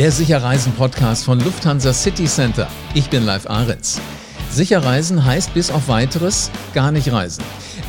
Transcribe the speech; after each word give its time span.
der 0.00 0.12
Sicherreisen-Podcast 0.12 1.26
von 1.26 1.40
Lufthansa 1.40 1.92
City 1.92 2.24
Center. 2.24 2.68
Ich 2.94 3.10
bin 3.10 3.26
Live 3.26 3.46
Ahrens. 3.50 4.00
Sicherreisen 4.48 5.26
heißt 5.26 5.52
bis 5.52 5.70
auf 5.70 5.88
weiteres 5.88 6.50
gar 6.72 6.90
nicht 6.90 7.12
reisen. 7.12 7.44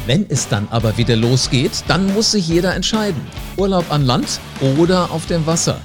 Wenn 0.08 0.26
es 0.28 0.50
dann 0.50 0.68
aber 0.72 0.98
wieder 0.98 1.16
losgeht, 1.16 1.72
dann 1.88 2.14
muss 2.14 2.34
sich 2.34 2.50
jeder 2.50 2.76
entscheiden. 2.76 3.22
Urlaub 3.56 3.90
an 3.90 4.06
Land 4.06 4.42
oder 4.78 5.10
auf 5.12 5.26
dem 5.28 5.46
Wasser. 5.46 5.80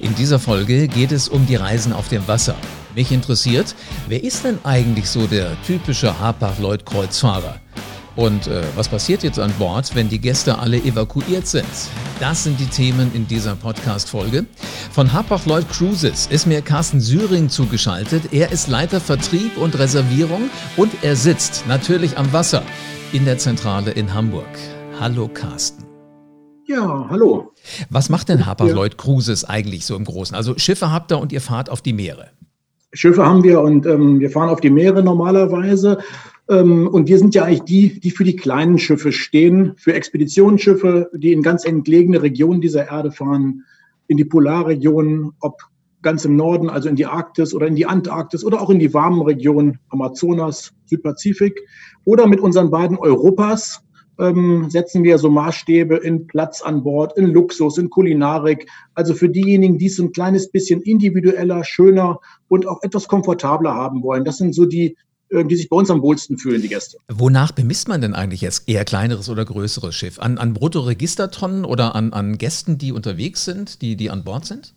In 0.00 0.14
dieser 0.14 0.38
Folge 0.38 0.86
geht 0.86 1.12
es 1.12 1.30
um 1.30 1.46
die 1.46 1.56
Reisen 1.56 1.94
auf 1.94 2.08
dem 2.08 2.28
Wasser. 2.28 2.56
Mich 2.94 3.10
interessiert, 3.10 3.74
wer 4.06 4.22
ist 4.22 4.44
denn 4.44 4.58
eigentlich 4.64 5.08
so 5.08 5.26
der 5.26 5.56
typische 5.62 6.20
Hapag-Lloyd-Kreuzfahrer? 6.20 7.58
Und 8.20 8.48
äh, 8.48 8.62
was 8.76 8.86
passiert 8.86 9.22
jetzt 9.22 9.38
an 9.38 9.50
Bord, 9.58 9.94
wenn 9.94 10.10
die 10.10 10.18
Gäste 10.18 10.58
alle 10.58 10.76
evakuiert 10.76 11.46
sind? 11.46 11.64
Das 12.20 12.44
sind 12.44 12.60
die 12.60 12.66
Themen 12.66 13.10
in 13.14 13.26
dieser 13.26 13.56
Podcast-Folge. 13.56 14.44
Von 14.92 15.10
Hapag-Lloyd 15.10 15.66
Cruises 15.70 16.26
ist 16.26 16.46
mir 16.46 16.60
Carsten 16.60 17.00
Syring 17.00 17.48
zugeschaltet. 17.48 18.24
Er 18.30 18.52
ist 18.52 18.68
Leiter 18.68 19.00
Vertrieb 19.00 19.56
und 19.56 19.78
Reservierung 19.78 20.50
und 20.76 20.92
er 21.00 21.16
sitzt 21.16 21.64
natürlich 21.66 22.18
am 22.18 22.30
Wasser 22.30 22.62
in 23.14 23.24
der 23.24 23.38
Zentrale 23.38 23.92
in 23.92 24.12
Hamburg. 24.12 24.44
Hallo 25.00 25.26
Carsten. 25.32 25.86
Ja, 26.66 27.06
hallo. 27.08 27.54
Was 27.88 28.10
macht 28.10 28.28
denn 28.28 28.44
Hapag-Lloyd 28.44 28.98
Cruises 28.98 29.46
eigentlich 29.46 29.86
so 29.86 29.96
im 29.96 30.04
Großen? 30.04 30.36
Also 30.36 30.58
Schiffe 30.58 30.92
habt 30.92 31.10
ihr 31.10 31.18
und 31.18 31.32
ihr 31.32 31.40
fahrt 31.40 31.70
auf 31.70 31.80
die 31.80 31.94
Meere. 31.94 32.26
Schiffe 32.92 33.24
haben 33.24 33.44
wir 33.44 33.60
und 33.60 33.86
ähm, 33.86 34.18
wir 34.18 34.30
fahren 34.30 34.48
auf 34.48 34.60
die 34.60 34.70
Meere 34.70 35.02
normalerweise. 35.02 35.98
Ähm, 36.50 36.88
und 36.88 37.08
wir 37.08 37.18
sind 37.18 37.34
ja 37.34 37.44
eigentlich 37.44 37.62
die, 37.62 38.00
die 38.00 38.10
für 38.10 38.24
die 38.24 38.36
kleinen 38.36 38.78
Schiffe 38.78 39.12
stehen, 39.12 39.74
für 39.76 39.94
Expeditionsschiffe, 39.94 41.10
die 41.14 41.32
in 41.32 41.42
ganz 41.42 41.64
entlegene 41.64 42.20
Regionen 42.22 42.60
dieser 42.60 42.88
Erde 42.88 43.12
fahren, 43.12 43.64
in 44.08 44.16
die 44.16 44.24
Polarregionen, 44.24 45.32
ob 45.40 45.62
ganz 46.02 46.24
im 46.24 46.34
Norden, 46.34 46.68
also 46.68 46.88
in 46.88 46.96
die 46.96 47.06
Arktis 47.06 47.54
oder 47.54 47.68
in 47.68 47.76
die 47.76 47.86
Antarktis 47.86 48.44
oder 48.44 48.60
auch 48.60 48.70
in 48.70 48.80
die 48.80 48.92
warmen 48.92 49.22
Regionen 49.22 49.78
Amazonas, 49.90 50.72
Südpazifik 50.86 51.60
oder 52.04 52.26
mit 52.26 52.40
unseren 52.40 52.70
beiden 52.70 52.98
Europas, 52.98 53.84
ähm, 54.18 54.68
setzen 54.68 55.04
wir 55.04 55.18
so 55.18 55.30
Maßstäbe 55.30 55.96
in 55.96 56.26
Platz 56.26 56.62
an 56.62 56.82
Bord, 56.82 57.16
in 57.16 57.26
Luxus, 57.26 57.78
in 57.78 57.90
Kulinarik. 57.90 58.66
Also 58.94 59.14
für 59.14 59.28
diejenigen, 59.28 59.78
die 59.78 59.86
es 59.86 59.98
ein 59.98 60.12
kleines 60.12 60.50
bisschen 60.50 60.82
individueller, 60.82 61.62
schöner 61.64 62.18
und 62.48 62.66
auch 62.66 62.82
etwas 62.82 63.06
komfortabler 63.06 63.74
haben 63.74 64.02
wollen. 64.02 64.24
Das 64.24 64.38
sind 64.38 64.54
so 64.54 64.66
die, 64.66 64.96
die 65.30 65.56
sich 65.56 65.68
bei 65.68 65.76
uns 65.76 65.90
am 65.90 66.02
wohlsten 66.02 66.38
fühlen, 66.38 66.60
die 66.60 66.68
Gäste. 66.68 66.98
Wonach 67.08 67.52
bemisst 67.52 67.88
man 67.88 68.00
denn 68.00 68.14
eigentlich 68.14 68.40
jetzt 68.40 68.68
eher 68.68 68.84
kleineres 68.84 69.28
oder 69.28 69.44
größeres 69.44 69.94
Schiff? 69.94 70.18
An, 70.18 70.38
an 70.38 70.54
Bruttoregistertonnen 70.54 71.64
oder 71.64 71.94
an, 71.94 72.12
an 72.12 72.36
Gästen, 72.38 72.78
die 72.78 72.92
unterwegs 72.92 73.44
sind, 73.44 73.82
die, 73.82 73.96
die 73.96 74.10
an 74.10 74.24
Bord 74.24 74.44
sind? 74.44 74.74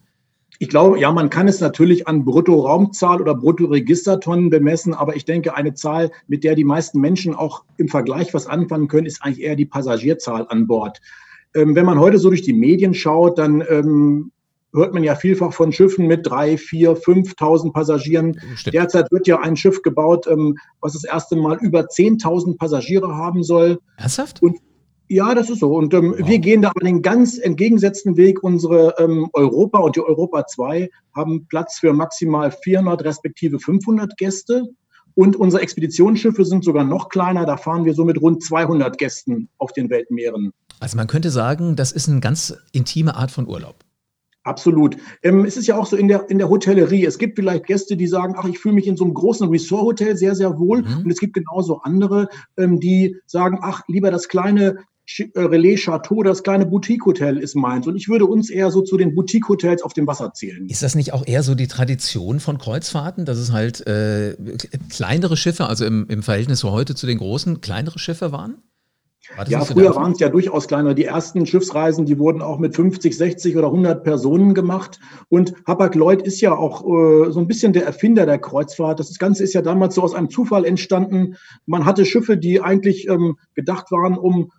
Ich 0.59 0.69
glaube, 0.69 0.99
ja, 0.99 1.11
man 1.11 1.29
kann 1.29 1.47
es 1.47 1.59
natürlich 1.59 2.07
an 2.07 2.25
Bruttoraumzahl 2.25 3.19
oder 3.19 3.33
Bruttoregistertonnen 3.33 4.49
bemessen, 4.49 4.93
aber 4.93 5.15
ich 5.15 5.25
denke, 5.25 5.55
eine 5.55 5.73
Zahl, 5.73 6.11
mit 6.27 6.43
der 6.43 6.55
die 6.55 6.63
meisten 6.63 7.01
Menschen 7.01 7.33
auch 7.33 7.63
im 7.77 7.87
Vergleich 7.87 8.33
was 8.33 8.45
anfangen 8.45 8.87
können, 8.87 9.07
ist 9.07 9.23
eigentlich 9.23 9.43
eher 9.43 9.55
die 9.55 9.65
Passagierzahl 9.65 10.45
an 10.47 10.67
Bord. 10.67 11.01
Ähm, 11.55 11.75
wenn 11.75 11.85
man 11.85 11.99
heute 11.99 12.19
so 12.19 12.29
durch 12.29 12.43
die 12.43 12.53
Medien 12.53 12.93
schaut, 12.93 13.39
dann 13.39 13.63
ähm, 13.67 14.31
hört 14.73 14.93
man 14.93 15.03
ja 15.03 15.15
vielfach 15.15 15.53
von 15.53 15.71
Schiffen 15.71 16.07
mit 16.07 16.27
drei, 16.27 16.57
vier, 16.57 16.97
5.000 16.97 17.71
Passagieren. 17.73 18.39
Stimmt. 18.55 18.73
Derzeit 18.73 19.11
wird 19.11 19.27
ja 19.27 19.39
ein 19.39 19.55
Schiff 19.55 19.81
gebaut, 19.81 20.27
ähm, 20.27 20.57
was 20.81 20.93
das 20.93 21.03
erste 21.03 21.35
Mal 21.35 21.57
über 21.57 21.81
10.000 21.81 22.57
Passagiere 22.57 23.15
haben 23.15 23.43
soll. 23.43 23.79
Ernsthaft? 23.97 24.41
Und 24.41 24.57
ja, 25.09 25.35
das 25.35 25.49
ist 25.49 25.59
so. 25.59 25.75
Und 25.75 25.93
ähm, 25.93 26.15
wow. 26.17 26.27
wir 26.27 26.39
gehen 26.39 26.63
da 26.63 26.69
aber 26.69 26.79
den 26.79 27.01
ganz 27.01 27.37
entgegengesetzten 27.37 28.17
Weg. 28.17 28.41
Unsere 28.43 28.95
ähm, 28.97 29.29
Europa 29.33 29.79
und 29.79 29.95
die 29.95 30.01
Europa 30.01 30.47
2 30.47 30.89
haben 31.15 31.45
Platz 31.47 31.79
für 31.79 31.93
maximal 31.93 32.51
400 32.51 33.03
respektive 33.03 33.59
500 33.59 34.17
Gäste. 34.17 34.63
Und 35.15 35.35
unsere 35.35 35.61
Expeditionsschiffe 35.61 36.43
sind 36.45 36.63
sogar 36.63 36.83
noch 36.83 37.09
kleiner. 37.09 37.45
Da 37.45 37.57
fahren 37.57 37.85
wir 37.85 37.93
so 37.93 38.03
mit 38.03 38.19
rund 38.19 38.43
200 38.43 38.97
Gästen 38.97 39.49
auf 39.59 39.71
den 39.73 39.91
Weltmeeren. 39.91 40.51
Also 40.79 40.97
man 40.97 41.05
könnte 41.05 41.29
sagen, 41.29 41.75
das 41.75 41.91
ist 41.91 42.09
eine 42.09 42.19
ganz 42.19 42.55
intime 42.71 43.15
Art 43.15 43.29
von 43.29 43.47
Urlaub. 43.47 43.75
Absolut. 44.43 44.97
Ähm, 45.21 45.45
es 45.45 45.55
ist 45.55 45.67
ja 45.67 45.77
auch 45.77 45.85
so 45.85 45.95
in 45.95 46.07
der, 46.07 46.29
in 46.29 46.37
der 46.37 46.49
Hotellerie. 46.49 47.05
Es 47.05 47.17
gibt 47.17 47.37
vielleicht 47.37 47.65
Gäste, 47.65 47.95
die 47.95 48.07
sagen, 48.07 48.35
ach, 48.37 48.45
ich 48.45 48.59
fühle 48.59 48.75
mich 48.75 48.87
in 48.87 48.97
so 48.97 49.05
einem 49.05 49.13
großen 49.13 49.47
Resort-Hotel 49.49 50.17
sehr, 50.17 50.35
sehr 50.35 50.59
wohl. 50.59 50.81
Mhm. 50.81 51.03
Und 51.05 51.11
es 51.11 51.19
gibt 51.19 51.33
genauso 51.33 51.79
andere, 51.81 52.27
ähm, 52.57 52.79
die 52.79 53.15
sagen, 53.25 53.59
ach, 53.61 53.83
lieber 53.87 54.11
das 54.11 54.27
kleine 54.27 54.77
äh, 55.17 55.39
Relais 55.39 55.77
Chateau, 55.77 56.23
das 56.23 56.43
kleine 56.43 56.65
Boutique-Hotel 56.65 57.37
ist 57.37 57.55
meins. 57.55 57.87
Und 57.87 57.95
ich 57.95 58.09
würde 58.09 58.25
uns 58.25 58.49
eher 58.49 58.71
so 58.71 58.81
zu 58.81 58.97
den 58.97 59.15
Boutique-Hotels 59.15 59.81
auf 59.81 59.93
dem 59.93 60.07
Wasser 60.07 60.33
zählen. 60.33 60.67
Ist 60.67 60.83
das 60.83 60.95
nicht 60.95 61.13
auch 61.13 61.25
eher 61.25 61.43
so 61.43 61.55
die 61.55 61.67
Tradition 61.67 62.39
von 62.39 62.57
Kreuzfahrten, 62.57 63.25
dass 63.25 63.37
es 63.37 63.51
halt 63.51 63.85
äh, 63.87 64.35
kleinere 64.89 65.37
Schiffe, 65.37 65.67
also 65.67 65.85
im, 65.85 66.05
im 66.09 66.23
Verhältnis 66.23 66.59
so 66.59 66.71
heute 66.71 66.95
zu 66.95 67.05
den 67.05 67.17
großen, 67.17 67.61
kleinere 67.61 67.99
Schiffe 67.99 68.31
waren? 68.31 68.57
Ja, 69.47 69.61
früher 69.61 69.95
waren 69.95 70.11
es 70.11 70.19
ja 70.19 70.29
durchaus 70.29 70.67
kleiner. 70.67 70.93
Die 70.93 71.05
ersten 71.05 71.45
Schiffsreisen, 71.45 72.05
die 72.05 72.19
wurden 72.19 72.41
auch 72.41 72.59
mit 72.59 72.75
50, 72.75 73.15
60 73.15 73.55
oder 73.55 73.67
100 73.67 74.03
Personen 74.03 74.53
gemacht. 74.53 74.99
Und 75.29 75.53
Hapag-Lloyd 75.65 76.21
ist 76.23 76.41
ja 76.41 76.55
auch 76.55 76.83
äh, 76.83 77.31
so 77.31 77.39
ein 77.39 77.47
bisschen 77.47 77.73
der 77.73 77.85
Erfinder 77.85 78.25
der 78.25 78.39
Kreuzfahrt. 78.39 78.99
Das 78.99 79.17
Ganze 79.17 79.43
ist 79.43 79.53
ja 79.53 79.61
damals 79.61 79.95
so 79.95 80.01
aus 80.01 80.13
einem 80.13 80.29
Zufall 80.29 80.65
entstanden. 80.65 81.37
Man 81.65 81.85
hatte 81.85 82.05
Schiffe, 82.05 82.37
die 82.37 82.61
eigentlich 82.61 83.07
ähm, 83.07 83.37
gedacht 83.55 83.91
waren, 83.91 84.17
um 84.17 84.51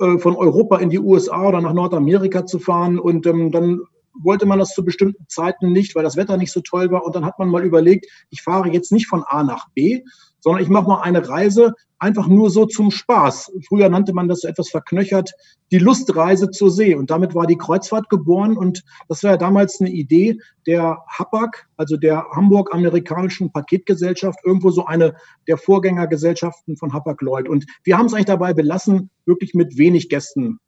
äh, 0.00 0.18
von 0.18 0.36
Europa 0.36 0.78
in 0.78 0.90
die 0.90 0.98
USA 0.98 1.48
oder 1.48 1.60
nach 1.62 1.72
Nordamerika 1.72 2.44
zu 2.44 2.58
fahren. 2.58 2.98
Und 2.98 3.26
ähm, 3.26 3.50
dann 3.50 3.80
wollte 4.22 4.44
man 4.44 4.58
das 4.58 4.74
zu 4.74 4.84
bestimmten 4.84 5.24
Zeiten 5.28 5.72
nicht, 5.72 5.94
weil 5.94 6.02
das 6.02 6.16
Wetter 6.16 6.36
nicht 6.36 6.52
so 6.52 6.60
toll 6.60 6.90
war. 6.90 7.04
Und 7.04 7.14
dann 7.14 7.24
hat 7.24 7.38
man 7.38 7.48
mal 7.48 7.64
überlegt, 7.64 8.06
ich 8.28 8.42
fahre 8.42 8.70
jetzt 8.70 8.92
nicht 8.92 9.06
von 9.06 9.22
A 9.26 9.42
nach 9.42 9.68
B, 9.74 10.02
sondern 10.40 10.62
ich 10.62 10.68
mache 10.68 10.88
mal 10.88 11.02
eine 11.02 11.28
Reise 11.28 11.74
einfach 12.00 12.26
nur 12.26 12.50
so 12.50 12.66
zum 12.66 12.90
Spaß. 12.90 13.52
Früher 13.68 13.88
nannte 13.88 14.12
man 14.12 14.26
das 14.26 14.40
so 14.40 14.48
etwas 14.48 14.70
verknöchert, 14.70 15.32
die 15.70 15.78
Lustreise 15.78 16.50
zur 16.50 16.70
See. 16.70 16.94
Und 16.94 17.10
damit 17.10 17.34
war 17.34 17.46
die 17.46 17.58
Kreuzfahrt 17.58 18.08
geboren. 18.08 18.56
Und 18.56 18.82
das 19.08 19.22
war 19.22 19.32
ja 19.32 19.36
damals 19.36 19.80
eine 19.80 19.90
Idee 19.90 20.38
der 20.66 20.98
Hapag, 21.06 21.68
also 21.76 21.96
der 21.96 22.24
Hamburg-amerikanischen 22.32 23.52
Paketgesellschaft, 23.52 24.38
irgendwo 24.44 24.70
so 24.70 24.86
eine 24.86 25.14
der 25.46 25.58
Vorgängergesellschaften 25.58 26.76
von 26.76 26.92
Hapag-Lloyd. 26.92 27.48
Und 27.48 27.66
wir 27.84 27.98
haben 27.98 28.06
es 28.06 28.14
eigentlich 28.14 28.26
dabei 28.26 28.54
belassen, 28.54 29.10
wirklich 29.26 29.54
mit 29.54 29.76
wenig 29.76 30.08
Gästen 30.08 30.58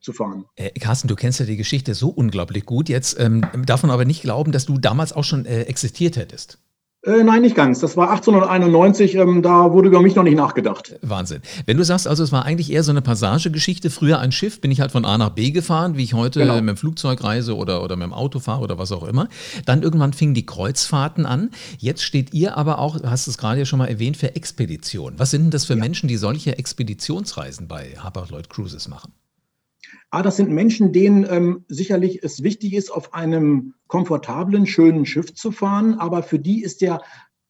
zu 0.00 0.12
fahren. 0.12 0.44
Äh, 0.56 0.70
Carsten, 0.78 1.08
du 1.08 1.16
kennst 1.16 1.40
ja 1.40 1.46
die 1.46 1.56
Geschichte 1.56 1.94
so 1.94 2.10
unglaublich 2.10 2.66
gut. 2.66 2.90
Jetzt 2.90 3.18
ähm, 3.18 3.46
darf 3.64 3.82
man 3.82 3.90
aber 3.90 4.04
nicht 4.04 4.20
glauben, 4.20 4.52
dass 4.52 4.66
du 4.66 4.76
damals 4.76 5.14
auch 5.14 5.24
schon 5.24 5.46
äh, 5.46 5.62
existiert 5.62 6.16
hättest. 6.16 6.58
Äh, 7.04 7.22
nein, 7.22 7.42
nicht 7.42 7.54
ganz. 7.54 7.80
Das 7.80 7.98
war 7.98 8.10
1891, 8.10 9.14
ähm, 9.16 9.42
da 9.42 9.72
wurde 9.72 9.88
über 9.88 10.00
mich 10.00 10.14
noch 10.14 10.22
nicht 10.22 10.36
nachgedacht. 10.36 10.94
Wahnsinn. 11.02 11.42
Wenn 11.66 11.76
du 11.76 11.84
sagst, 11.84 12.08
also 12.08 12.22
es 12.22 12.32
war 12.32 12.46
eigentlich 12.46 12.72
eher 12.72 12.82
so 12.82 12.92
eine 12.92 13.02
Passagegeschichte, 13.02 13.90
früher 13.90 14.20
ein 14.20 14.32
Schiff, 14.32 14.60
bin 14.62 14.70
ich 14.70 14.80
halt 14.80 14.90
von 14.90 15.04
A 15.04 15.18
nach 15.18 15.30
B 15.30 15.50
gefahren, 15.50 15.98
wie 15.98 16.04
ich 16.04 16.14
heute 16.14 16.40
genau. 16.40 16.54
mit 16.54 16.68
dem 16.68 16.76
Flugzeug 16.78 17.22
reise 17.22 17.56
oder, 17.56 17.82
oder 17.82 17.96
mit 17.96 18.06
dem 18.06 18.14
Auto 18.14 18.38
fahre 18.38 18.62
oder 18.62 18.78
was 18.78 18.90
auch 18.90 19.06
immer. 19.06 19.28
Dann 19.66 19.82
irgendwann 19.82 20.14
fingen 20.14 20.32
die 20.32 20.46
Kreuzfahrten 20.46 21.26
an. 21.26 21.50
Jetzt 21.78 22.02
steht 22.02 22.32
ihr 22.32 22.56
aber 22.56 22.78
auch, 22.78 23.02
hast 23.04 23.26
es 23.26 23.36
gerade 23.36 23.58
ja 23.58 23.64
schon 23.66 23.80
mal 23.80 23.88
erwähnt, 23.88 24.16
für 24.16 24.34
Expedition. 24.34 25.14
Was 25.18 25.30
sind 25.30 25.42
denn 25.42 25.50
das 25.50 25.66
für 25.66 25.74
ja. 25.74 25.80
Menschen, 25.80 26.08
die 26.08 26.16
solche 26.16 26.56
Expeditionsreisen 26.56 27.68
bei 27.68 27.96
Harper 27.98 28.26
Lloyd 28.30 28.48
Cruises 28.48 28.88
machen? 28.88 29.12
Ah, 30.14 30.22
das 30.22 30.36
sind 30.36 30.52
Menschen, 30.52 30.92
denen 30.92 31.26
ähm, 31.28 31.64
sicherlich 31.66 32.22
es 32.22 32.44
wichtig 32.44 32.74
ist, 32.74 32.92
auf 32.92 33.14
einem 33.14 33.74
komfortablen, 33.88 34.64
schönen 34.64 35.06
Schiff 35.06 35.34
zu 35.34 35.50
fahren. 35.50 35.94
Aber 35.94 36.22
für 36.22 36.38
die 36.38 36.62
ist 36.62 36.82
der 36.82 37.00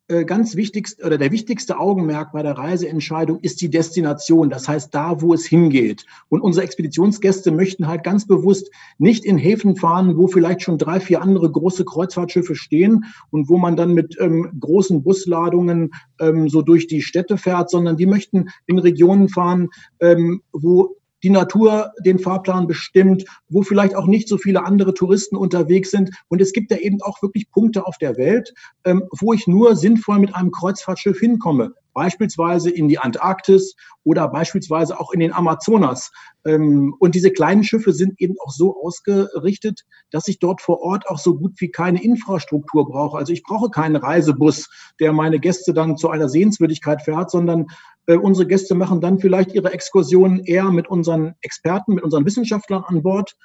äh, 0.08 0.24
ganz 0.24 0.56
wichtigste 0.56 1.04
oder 1.04 1.18
der 1.18 1.30
wichtigste 1.30 1.78
Augenmerk 1.78 2.32
bei 2.32 2.42
der 2.42 2.56
Reiseentscheidung 2.56 3.40
ist 3.40 3.60
die 3.60 3.68
Destination. 3.68 4.48
Das 4.48 4.66
heißt, 4.66 4.94
da, 4.94 5.20
wo 5.20 5.34
es 5.34 5.44
hingeht. 5.44 6.06
Und 6.30 6.40
unsere 6.40 6.64
Expeditionsgäste 6.64 7.50
möchten 7.50 7.86
halt 7.86 8.02
ganz 8.02 8.26
bewusst 8.26 8.70
nicht 8.96 9.26
in 9.26 9.36
Häfen 9.36 9.76
fahren, 9.76 10.16
wo 10.16 10.26
vielleicht 10.26 10.62
schon 10.62 10.78
drei, 10.78 11.00
vier 11.00 11.20
andere 11.20 11.52
große 11.52 11.84
Kreuzfahrtschiffe 11.84 12.54
stehen 12.54 13.04
und 13.30 13.50
wo 13.50 13.58
man 13.58 13.76
dann 13.76 13.92
mit 13.92 14.16
ähm, 14.18 14.50
großen 14.58 15.02
Busladungen 15.02 15.90
ähm, 16.18 16.48
so 16.48 16.62
durch 16.62 16.86
die 16.86 17.02
Städte 17.02 17.36
fährt, 17.36 17.68
sondern 17.68 17.98
die 17.98 18.06
möchten 18.06 18.48
in 18.64 18.78
Regionen 18.78 19.28
fahren, 19.28 19.68
ähm, 20.00 20.40
wo 20.50 20.96
die 21.24 21.30
Natur 21.30 21.92
den 22.04 22.18
Fahrplan 22.18 22.66
bestimmt, 22.66 23.24
wo 23.48 23.62
vielleicht 23.62 23.96
auch 23.96 24.06
nicht 24.06 24.28
so 24.28 24.36
viele 24.36 24.64
andere 24.64 24.94
Touristen 24.94 25.36
unterwegs 25.36 25.90
sind. 25.90 26.10
Und 26.28 26.40
es 26.40 26.52
gibt 26.52 26.70
ja 26.70 26.76
eben 26.76 27.00
auch 27.02 27.22
wirklich 27.22 27.50
Punkte 27.50 27.86
auf 27.86 27.96
der 27.98 28.16
Welt, 28.16 28.52
ähm, 28.84 29.04
wo 29.18 29.32
ich 29.32 29.46
nur 29.46 29.74
sinnvoll 29.74 30.18
mit 30.18 30.34
einem 30.34 30.50
Kreuzfahrtschiff 30.50 31.18
hinkomme 31.18 31.72
beispielsweise 31.94 32.70
in 32.70 32.88
die 32.88 32.98
Antarktis 32.98 33.74
oder 34.02 34.28
beispielsweise 34.28 35.00
auch 35.00 35.12
in 35.12 35.20
den 35.20 35.32
Amazonas. 35.32 36.10
Ähm, 36.44 36.94
und 36.98 37.14
diese 37.14 37.30
kleinen 37.30 37.64
Schiffe 37.64 37.92
sind 37.92 38.20
eben 38.20 38.34
auch 38.44 38.50
so 38.50 38.76
ausgerichtet, 38.82 39.84
dass 40.10 40.28
ich 40.28 40.38
dort 40.38 40.60
vor 40.60 40.80
Ort 40.80 41.08
auch 41.08 41.18
so 41.18 41.36
gut 41.36 41.52
wie 41.58 41.70
keine 41.70 42.02
Infrastruktur 42.02 42.86
brauche. 42.86 43.16
Also 43.16 43.32
ich 43.32 43.42
brauche 43.42 43.70
keinen 43.70 43.96
Reisebus, 43.96 44.68
der 45.00 45.12
meine 45.12 45.38
Gäste 45.40 45.72
dann 45.72 45.96
zu 45.96 46.10
einer 46.10 46.28
Sehenswürdigkeit 46.28 47.02
fährt, 47.02 47.30
sondern 47.30 47.66
äh, 48.06 48.16
unsere 48.16 48.46
Gäste 48.46 48.74
machen 48.74 49.00
dann 49.00 49.18
vielleicht 49.18 49.54
ihre 49.54 49.72
Exkursionen 49.72 50.44
eher 50.44 50.70
mit 50.70 50.88
unseren 50.88 51.34
Experten, 51.40 51.94
mit 51.94 52.04
unseren 52.04 52.26
Wissenschaftlern 52.26 52.84
an 52.84 53.02
Bord 53.02 53.36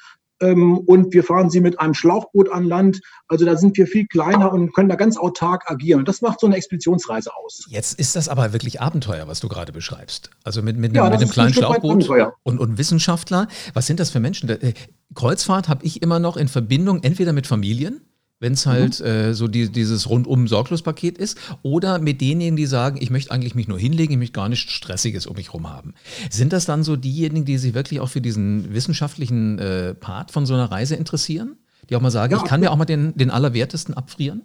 und 0.42 1.14
wir 1.14 1.24
fahren 1.24 1.50
sie 1.50 1.60
mit 1.60 1.80
einem 1.80 1.94
Schlauchboot 1.94 2.52
an 2.52 2.64
Land. 2.66 3.02
Also 3.28 3.46
da 3.46 3.58
sind 3.58 3.78
wir 3.78 3.88
viel 3.88 4.08
kleiner 4.08 4.52
und 4.54 4.74
können 4.74 4.90
da 4.90 4.96
ganz 4.96 5.18
autark 5.18 5.70
agieren. 5.70 6.00
Und 6.00 6.08
das 6.08 6.22
macht 6.22 6.40
so 6.40 6.48
eine 6.48 6.56
Expeditionsreise 6.56 7.32
aus. 7.44 7.66
Jetzt 7.70 8.00
ist 8.00 8.16
das 8.16 8.30
aber 8.30 8.54
wirklich 8.54 8.82
Abenteuer, 8.82 9.28
was 9.28 9.42
du 9.42 9.50
gerade 9.50 9.72
beschreibst. 9.72 10.30
Also 10.44 10.62
mit, 10.62 10.78
mit, 10.78 10.96
ja, 10.96 11.04
mit 11.10 11.14
einem 11.14 11.30
kleinen 11.30 11.54
Schlauchboot 11.54 12.10
und, 12.44 12.60
und 12.60 12.78
Wissenschaftler. 12.78 13.48
Was 13.74 13.88
sind 13.88 14.00
das 14.00 14.12
für 14.12 14.20
Menschen? 14.20 14.50
Äh, 14.50 14.74
Kreuzfahrt 15.14 15.68
habe 15.68 15.86
ich 15.86 16.02
immer 16.02 16.20
noch 16.20 16.38
in 16.38 16.48
Verbindung 16.48 17.04
entweder 17.04 17.34
mit 17.34 17.48
Familien, 17.48 18.02
wenn 18.40 18.54
es 18.54 18.66
halt 18.66 19.00
mhm. 19.00 19.06
äh, 19.06 19.34
so 19.34 19.48
die, 19.48 19.70
dieses 19.70 20.10
rundum 20.10 20.48
Sorglospaket 20.48 21.18
ist, 21.18 21.38
oder 21.62 22.00
mit 22.00 22.22
denjenigen, 22.22 22.56
die 22.56 22.66
sagen, 22.66 22.98
ich 23.02 23.10
möchte 23.10 23.32
eigentlich 23.32 23.56
mich 23.56 23.68
nur 23.68 23.80
hinlegen, 23.80 24.14
ich 24.14 24.20
möchte 24.20 24.34
gar 24.34 24.50
nichts 24.50 24.72
Stressiges 24.72 25.28
um 25.28 25.36
mich 25.36 25.48
herum 25.48 25.70
haben. 25.70 25.94
Sind 26.30 26.54
das 26.54 26.66
dann 26.66 26.84
so 26.84 26.96
diejenigen, 26.96 27.46
die 27.46 27.58
sich 27.58 27.74
wirklich 27.74 28.00
auch 28.00 28.10
für 28.10 28.22
diesen 28.22 28.74
wissenschaftlichen 28.74 29.60
äh, 29.60 29.94
Part 29.94 30.32
von 30.32 30.46
so 30.46 30.54
einer 30.54 30.72
Reise 30.72 30.96
interessieren? 30.96 31.58
Die 31.90 31.96
auch 31.96 32.02
mal 32.02 32.12
sagen, 32.12 32.34
ja, 32.34 32.38
ich 32.38 32.44
kann 32.44 32.60
mir 32.60 32.72
auch 32.72 32.78
mal 32.78 32.86
den, 32.86 33.16
den 33.16 33.32
Allerwertesten 33.32 33.96
abfrieren? 33.96 34.44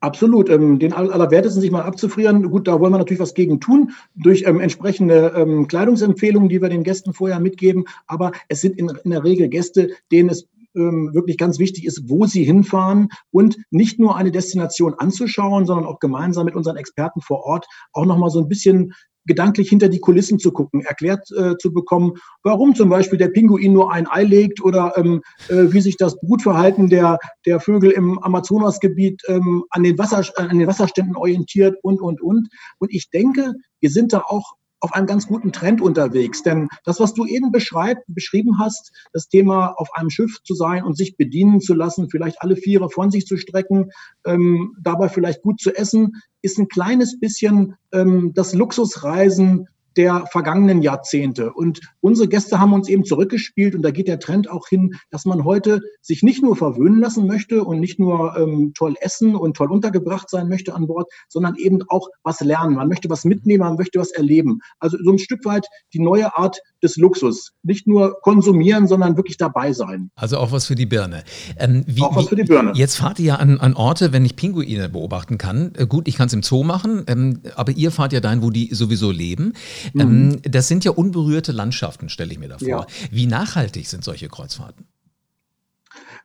Absolut, 0.00 0.50
ähm, 0.50 0.78
den 0.78 0.92
Allerwertesten 0.92 1.62
sich 1.62 1.70
mal 1.70 1.82
abzufrieren. 1.82 2.50
Gut, 2.50 2.68
da 2.68 2.78
wollen 2.80 2.92
wir 2.92 2.98
natürlich 2.98 3.20
was 3.20 3.32
gegen 3.32 3.60
tun, 3.60 3.92
durch 4.14 4.44
ähm, 4.46 4.60
entsprechende 4.60 5.32
ähm, 5.34 5.68
Kleidungsempfehlungen, 5.68 6.50
die 6.50 6.60
wir 6.60 6.68
den 6.68 6.84
Gästen 6.84 7.14
vorher 7.14 7.40
mitgeben. 7.40 7.84
Aber 8.06 8.32
es 8.48 8.60
sind 8.60 8.78
in, 8.78 8.90
in 9.04 9.10
der 9.10 9.24
Regel 9.24 9.48
Gäste, 9.48 9.90
denen 10.12 10.28
es 10.28 10.48
ähm, 10.76 11.10
wirklich 11.12 11.38
ganz 11.38 11.58
wichtig 11.58 11.84
ist, 11.86 12.08
wo 12.08 12.26
sie 12.26 12.44
hinfahren 12.44 13.08
und 13.30 13.56
nicht 13.70 13.98
nur 13.98 14.16
eine 14.16 14.30
Destination 14.30 14.94
anzuschauen, 14.94 15.66
sondern 15.66 15.86
auch 15.86 15.98
gemeinsam 15.98 16.46
mit 16.46 16.54
unseren 16.54 16.76
Experten 16.76 17.20
vor 17.20 17.44
Ort 17.44 17.66
auch 17.92 18.06
nochmal 18.06 18.30
so 18.30 18.40
ein 18.40 18.48
bisschen 18.48 18.92
gedanklich 19.26 19.68
hinter 19.68 19.88
die 19.88 19.98
Kulissen 19.98 20.38
zu 20.38 20.52
gucken, 20.52 20.82
erklärt 20.82 21.28
äh, 21.36 21.56
zu 21.58 21.72
bekommen, 21.72 22.12
warum 22.42 22.74
zum 22.74 22.88
Beispiel 22.88 23.18
der 23.18 23.28
Pinguin 23.28 23.72
nur 23.72 23.92
ein 23.92 24.06
Ei 24.08 24.22
legt 24.22 24.62
oder 24.62 24.92
ähm, 24.96 25.20
äh, 25.48 25.72
wie 25.72 25.80
sich 25.80 25.96
das 25.96 26.18
Brutverhalten 26.20 26.88
der, 26.88 27.18
der 27.44 27.60
Vögel 27.60 27.90
im 27.90 28.18
Amazonasgebiet 28.20 29.22
ähm, 29.28 29.64
an, 29.70 29.82
den 29.82 29.98
Wasser, 29.98 30.22
an 30.36 30.58
den 30.58 30.68
Wasserständen 30.68 31.16
orientiert 31.16 31.76
und, 31.82 32.00
und, 32.00 32.22
und. 32.22 32.48
Und 32.78 32.94
ich 32.94 33.10
denke, 33.10 33.54
wir 33.80 33.90
sind 33.90 34.12
da 34.12 34.22
auch 34.26 34.52
auf 34.80 34.92
einem 34.92 35.06
ganz 35.06 35.26
guten 35.26 35.52
Trend 35.52 35.80
unterwegs. 35.80 36.42
Denn 36.42 36.68
das, 36.84 37.00
was 37.00 37.14
du 37.14 37.26
eben 37.26 37.50
beschrieben 37.50 38.58
hast, 38.58 38.92
das 39.12 39.28
Thema 39.28 39.74
auf 39.76 39.88
einem 39.94 40.10
Schiff 40.10 40.42
zu 40.42 40.54
sein 40.54 40.84
und 40.84 40.96
sich 40.96 41.16
bedienen 41.16 41.60
zu 41.60 41.74
lassen, 41.74 42.10
vielleicht 42.10 42.42
alle 42.42 42.56
Viere 42.56 42.90
von 42.90 43.10
sich 43.10 43.26
zu 43.26 43.36
strecken, 43.36 43.90
ähm, 44.24 44.76
dabei 44.80 45.08
vielleicht 45.08 45.42
gut 45.42 45.60
zu 45.60 45.74
essen, 45.74 46.22
ist 46.42 46.58
ein 46.58 46.68
kleines 46.68 47.18
bisschen 47.18 47.74
ähm, 47.92 48.32
das 48.34 48.54
Luxusreisen 48.54 49.68
der 49.96 50.26
vergangenen 50.30 50.82
Jahrzehnte. 50.82 51.52
Und 51.52 51.80
unsere 52.00 52.28
Gäste 52.28 52.60
haben 52.60 52.72
uns 52.72 52.88
eben 52.88 53.04
zurückgespielt 53.04 53.74
und 53.74 53.82
da 53.82 53.90
geht 53.90 54.08
der 54.08 54.20
Trend 54.20 54.50
auch 54.50 54.68
hin, 54.68 54.94
dass 55.10 55.24
man 55.24 55.44
heute 55.44 55.80
sich 56.00 56.22
nicht 56.22 56.42
nur 56.42 56.56
verwöhnen 56.56 57.00
lassen 57.00 57.26
möchte 57.26 57.64
und 57.64 57.80
nicht 57.80 57.98
nur 57.98 58.36
ähm, 58.36 58.72
toll 58.74 58.94
essen 59.00 59.34
und 59.34 59.56
toll 59.56 59.70
untergebracht 59.70 60.28
sein 60.28 60.48
möchte 60.48 60.74
an 60.74 60.86
Bord, 60.86 61.10
sondern 61.28 61.56
eben 61.56 61.80
auch 61.88 62.08
was 62.22 62.40
lernen. 62.40 62.74
Man 62.74 62.88
möchte 62.88 63.08
was 63.08 63.24
mitnehmen, 63.24 63.64
man 63.64 63.76
möchte 63.76 63.98
was 63.98 64.10
erleben. 64.10 64.60
Also 64.78 64.98
so 65.02 65.10
ein 65.10 65.18
Stück 65.18 65.44
weit 65.44 65.66
die 65.92 66.00
neue 66.00 66.36
Art 66.36 66.60
des 66.82 66.96
Luxus. 66.96 67.52
Nicht 67.62 67.86
nur 67.86 68.20
konsumieren, 68.20 68.86
sondern 68.86 69.16
wirklich 69.16 69.36
dabei 69.36 69.72
sein. 69.72 70.10
Also 70.14 70.38
auch 70.38 70.52
was 70.52 70.66
für 70.66 70.74
die 70.74 70.86
Birne. 70.86 71.24
Ähm, 71.58 71.84
wie, 71.86 72.02
auch 72.02 72.14
was 72.14 72.28
für 72.28 72.36
die 72.36 72.44
Birne. 72.44 72.72
Jetzt 72.74 72.96
fahrt 72.96 73.18
ihr 73.18 73.26
ja 73.26 73.36
an, 73.36 73.58
an 73.58 73.74
Orte, 73.74 74.12
wenn 74.12 74.24
ich 74.24 74.36
Pinguine 74.36 74.88
beobachten 74.88 75.38
kann. 75.38 75.72
Äh, 75.76 75.86
gut, 75.86 76.06
ich 76.08 76.16
kann 76.16 76.26
es 76.26 76.32
im 76.32 76.42
Zoo 76.42 76.62
machen, 76.62 77.04
ähm, 77.06 77.40
aber 77.54 77.72
ihr 77.72 77.90
fahrt 77.90 78.12
ja 78.12 78.20
dahin, 78.20 78.42
wo 78.42 78.50
die 78.50 78.74
sowieso 78.74 79.10
leben. 79.10 79.54
Mhm. 79.92 80.00
Ähm, 80.00 80.42
das 80.42 80.68
sind 80.68 80.84
ja 80.84 80.92
unberührte 80.92 81.52
Landschaften, 81.52 82.08
stelle 82.08 82.32
ich 82.32 82.38
mir 82.38 82.48
da 82.48 82.58
vor. 82.58 82.68
Ja. 82.68 82.86
Wie 83.10 83.26
nachhaltig 83.26 83.86
sind 83.86 84.04
solche 84.04 84.28
Kreuzfahrten? 84.28 84.86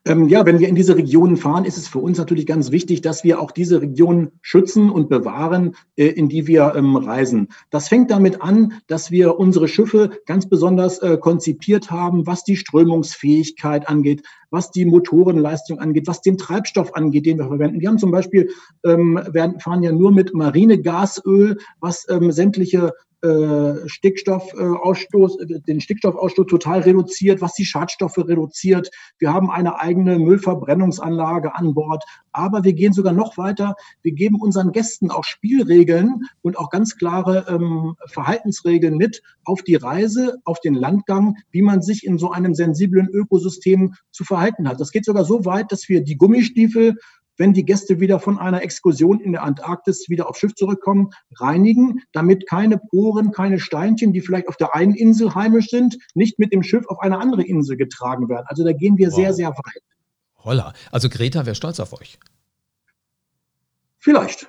Ähm, 0.04 0.28
ja, 0.30 0.48
wenn 0.48 0.58
wir 0.58 0.68
in 0.68 0.74
diese 0.74 0.96
Regionen 0.96 1.38
fahren, 1.38 1.64
ist 1.64 1.78
es 1.78 1.88
für 1.88 2.00
uns 2.00 2.18
natürlich 2.18 2.48
ganz 2.48 2.72
wichtig, 2.72 3.02
dass 3.02 3.24
wir 3.24 3.40
auch 3.40 3.52
diese 3.52 3.82
Regionen 3.82 4.32
schützen 4.42 4.90
und 4.90 5.10
bewahren, 5.10 5.76
äh, 5.96 6.08
in 6.08 6.28
die 6.28 6.48
wir 6.48 6.74
ähm, 6.76 6.96
reisen. 6.96 7.50
Das 7.70 7.88
fängt 7.88 8.10
damit 8.10 8.42
an, 8.42 8.82
dass 8.88 9.12
wir 9.12 9.38
unsere 9.38 9.68
Schiffe 9.68 10.10
ganz 10.26 10.50
besonders 10.50 10.98
äh, 11.00 11.18
konzipiert 11.18 11.92
haben, 11.92 12.26
was 12.26 12.44
die 12.44 12.58
Strömungsfähigkeit 12.58 13.88
angeht, 13.88 14.24
was 14.52 14.70
die 14.70 14.86
Motorenleistung 14.86 15.80
angeht, 15.80 16.08
was 16.08 16.22
den 16.22 16.38
Treibstoff 16.38 16.94
angeht, 16.94 17.26
den 17.26 17.40
wir 17.40 17.48
verwenden. 17.48 17.82
Wir 17.82 17.90
haben 17.90 17.98
zum 17.98 18.12
Beispiel, 18.12 18.50
ähm, 18.84 19.20
werden, 19.32 19.60
fahren 19.60 19.82
ja 19.82 19.92
nur 19.92 20.12
mit 20.12 20.34
Marinegasöl, 20.34 21.58
was 21.80 22.06
ähm, 22.10 22.32
sämtliche 22.32 22.94
äh, 23.24 23.88
Stickstoffausstoß, 23.88 25.42
äh, 25.42 25.60
den 25.62 25.80
Stickstoffausstoß 25.80 26.48
total 26.48 26.80
reduziert, 26.82 27.40
was 27.40 27.54
die 27.54 27.66
Schadstoffe 27.66 28.18
reduziert. 28.18 28.90
Wir 29.20 29.32
haben 29.32 29.52
eine 29.52 29.80
eigene 29.80 30.18
Müllverbrennungsanlage 30.18 31.56
an 31.56 31.76
Bord. 31.76 32.04
Aber 32.32 32.64
wir 32.64 32.74
gehen 32.74 32.94
sogar 32.94 33.14
noch 33.14 33.38
weiter. 33.38 33.76
Wir 34.02 34.14
geben 34.14 34.42
unseren 34.42 34.72
Gästen 34.72 35.12
auch 35.12 35.24
Spielregeln 35.24 36.24
und 36.42 36.58
auch 36.58 36.72
ganz 36.72 36.98
klare 36.98 37.46
ähm, 37.48 37.96
Verhaltensregeln 38.08 38.98
mit 38.98 39.22
auf 39.44 39.62
die 39.62 39.76
Reise, 39.76 40.38
auf 40.44 40.60
den 40.60 40.74
Landgang, 40.74 41.36
wie 41.52 41.62
man 41.62 41.84
sich 41.84 42.06
in 42.06 42.18
so 42.18 42.32
einem 42.32 42.56
sensiblen 42.56 43.08
Ökosystem 43.08 43.94
zu 44.10 44.24
verhalten 44.24 44.41
hat. 44.68 44.80
Das 44.80 44.92
geht 44.92 45.06
sogar 45.06 45.26
so 45.26 45.46
weit, 45.46 45.72
dass 45.72 45.88
wir 45.90 46.04
die 46.04 46.18
Gummistiefel 46.18 46.96
wenn 47.42 47.54
die 47.54 47.66
Gäste 47.66 48.00
wieder 48.00 48.20
von 48.20 48.38
einer 48.38 48.62
Exkursion 48.62 49.20
in 49.20 49.32
der 49.32 49.44
Antarktis 49.44 50.10
wieder 50.10 50.30
aufs 50.30 50.40
Schiff 50.40 50.54
zurückkommen, 50.54 51.10
reinigen, 51.38 52.02
damit 52.12 52.48
keine 52.48 52.78
Poren, 52.78 53.32
keine 53.32 53.60
Steinchen, 53.60 54.14
die 54.14 54.22
vielleicht 54.22 54.48
auf 54.48 54.58
der 54.58 54.76
einen 54.76 54.94
Insel 54.94 55.34
heimisch 55.34 55.70
sind, 55.70 55.98
nicht 56.14 56.38
mit 56.38 56.54
dem 56.54 56.62
Schiff 56.62 56.86
auf 56.88 57.00
eine 57.00 57.18
andere 57.18 57.44
Insel 57.44 57.78
getragen 57.78 58.30
werden. 58.30 58.46
Also 58.48 58.64
da 58.64 58.74
gehen 58.74 58.98
wir 58.98 59.08
wow. 59.08 59.16
sehr, 59.16 59.34
sehr 59.34 59.50
weit. 59.50 59.84
Holla. 60.38 60.74
Also 60.92 61.10
Greta 61.10 61.46
wäre 61.46 61.56
stolz 61.56 61.80
auf 61.80 61.94
euch. 62.00 62.20
Vielleicht. 64.04 64.48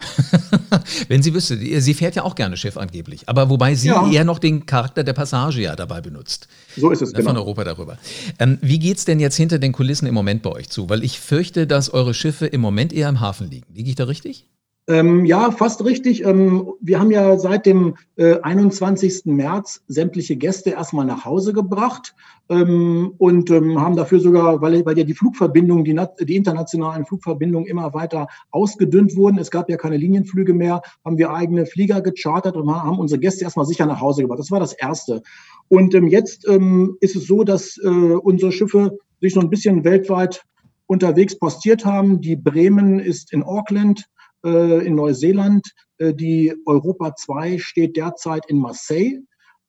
Wenn 1.08 1.22
sie 1.22 1.34
wüsste, 1.34 1.58
sie 1.58 1.94
fährt 1.94 2.16
ja 2.16 2.22
auch 2.22 2.34
gerne 2.34 2.56
Schiff 2.56 2.78
angeblich, 2.78 3.28
aber 3.28 3.50
wobei 3.50 3.75
sie 3.75 3.88
ja. 3.88 4.10
eher 4.10 4.25
noch 4.25 4.38
den 4.38 4.64
Charakter 4.64 5.04
der 5.04 5.12
Passage 5.12 5.60
ja 5.60 5.76
dabei 5.76 6.00
benutzt. 6.00 6.49
So 6.75 6.90
ist 6.90 7.02
es, 7.02 7.12
genau. 7.12 7.28
Von 7.28 7.37
Europa 7.37 7.64
darüber. 7.64 7.99
Ähm, 8.38 8.56
wie 8.62 8.78
geht 8.78 8.96
es 8.96 9.04
denn 9.04 9.20
jetzt 9.20 9.37
hinter 9.37 9.58
den 9.58 9.72
Kulissen 9.72 10.06
im 10.06 10.14
Moment 10.14 10.43
bei 10.43 10.50
euch 10.50 10.70
zu? 10.70 10.88
Weil 10.88 11.04
ich 11.04 11.20
fürchte, 11.20 11.66
dass 11.66 11.90
eure 11.90 12.14
Schiffe 12.14 12.46
im 12.46 12.62
Moment 12.62 12.94
eher 12.94 13.10
im 13.10 13.20
Hafen 13.20 13.50
liegen. 13.50 13.66
Liege 13.75 13.90
ich 13.90 13.94
da 13.94 14.04
richtig? 14.04 14.46
Ähm, 14.88 15.25
ja, 15.25 15.52
fast 15.52 15.84
richtig. 15.84 16.25
Ähm, 16.25 16.73
wir 16.81 16.99
haben 16.99 17.12
ja 17.12 17.38
seit 17.38 17.67
dem 17.67 17.94
äh, 18.17 18.40
21. 18.40 19.26
März 19.26 19.84
sämtliche 19.87 20.34
Gäste 20.34 20.70
erstmal 20.70 21.06
nach 21.06 21.25
Hause 21.25 21.52
gebracht 21.52 22.17
ähm, 22.49 23.14
und 23.19 23.49
ähm, 23.50 23.81
haben 23.81 23.94
dafür 23.94 24.19
sogar, 24.19 24.61
weil, 24.61 24.84
weil 24.84 24.99
ja 24.99 25.05
die 25.05 25.14
Flugverbindungen, 25.14 25.85
die, 25.85 26.25
die, 26.25 26.35
internationalen 26.35 27.04
Flugverbindungen 27.04 27.68
immer 27.68 27.95
weiter 27.95 28.26
ausgedünnt 28.50 29.14
wurden, 29.14 29.38
es 29.38 29.52
gab 29.52 29.71
ja 29.71 29.76
keine 29.76 29.99
Linienflüge 29.99 30.52
mehr, 30.52 30.83
haben 31.04 31.16
wir 31.16 31.30
eigene 31.30 31.64
Flieger 31.64 32.00
gechartert 32.00 32.57
und 32.57 32.68
haben 32.68 32.99
unsere 32.99 33.21
Gäste 33.21 33.45
erstmal 33.45 33.66
sicher 33.66 33.87
nach 33.87 34.00
Hause 34.00 34.23
gebracht. 34.23 34.40
Das 34.40 34.50
war 34.50 34.61
das 34.61 34.73
Erste. 34.73 35.23
Und 35.68 35.95
ähm, 35.95 36.09
jetzt 36.09 36.49
ähm, 36.49 36.97
ist 36.99 37.14
es 37.14 37.28
so, 37.28 37.45
dass 37.45 37.78
äh, 37.78 37.88
unsere 37.88 38.50
Schiffe 38.50 38.99
sich 39.21 39.33
so 39.33 39.40
ein 39.40 39.49
bisschen 39.49 39.85
weltweit 39.85 40.45
unterwegs 40.87 41.38
postiert 41.38 41.85
haben. 41.85 42.21
Die 42.21 42.35
Bremen 42.35 42.99
ist 42.99 43.33
in 43.33 43.45
Auckland, 43.45 44.09
in 44.49 44.94
Neuseeland. 44.94 45.66
Äh, 45.99 46.14
die 46.14 46.54
Europa 46.66 47.14
2 47.14 47.58
steht 47.58 47.96
derzeit 47.96 48.46
in 48.46 48.58
Marseille. 48.58 49.20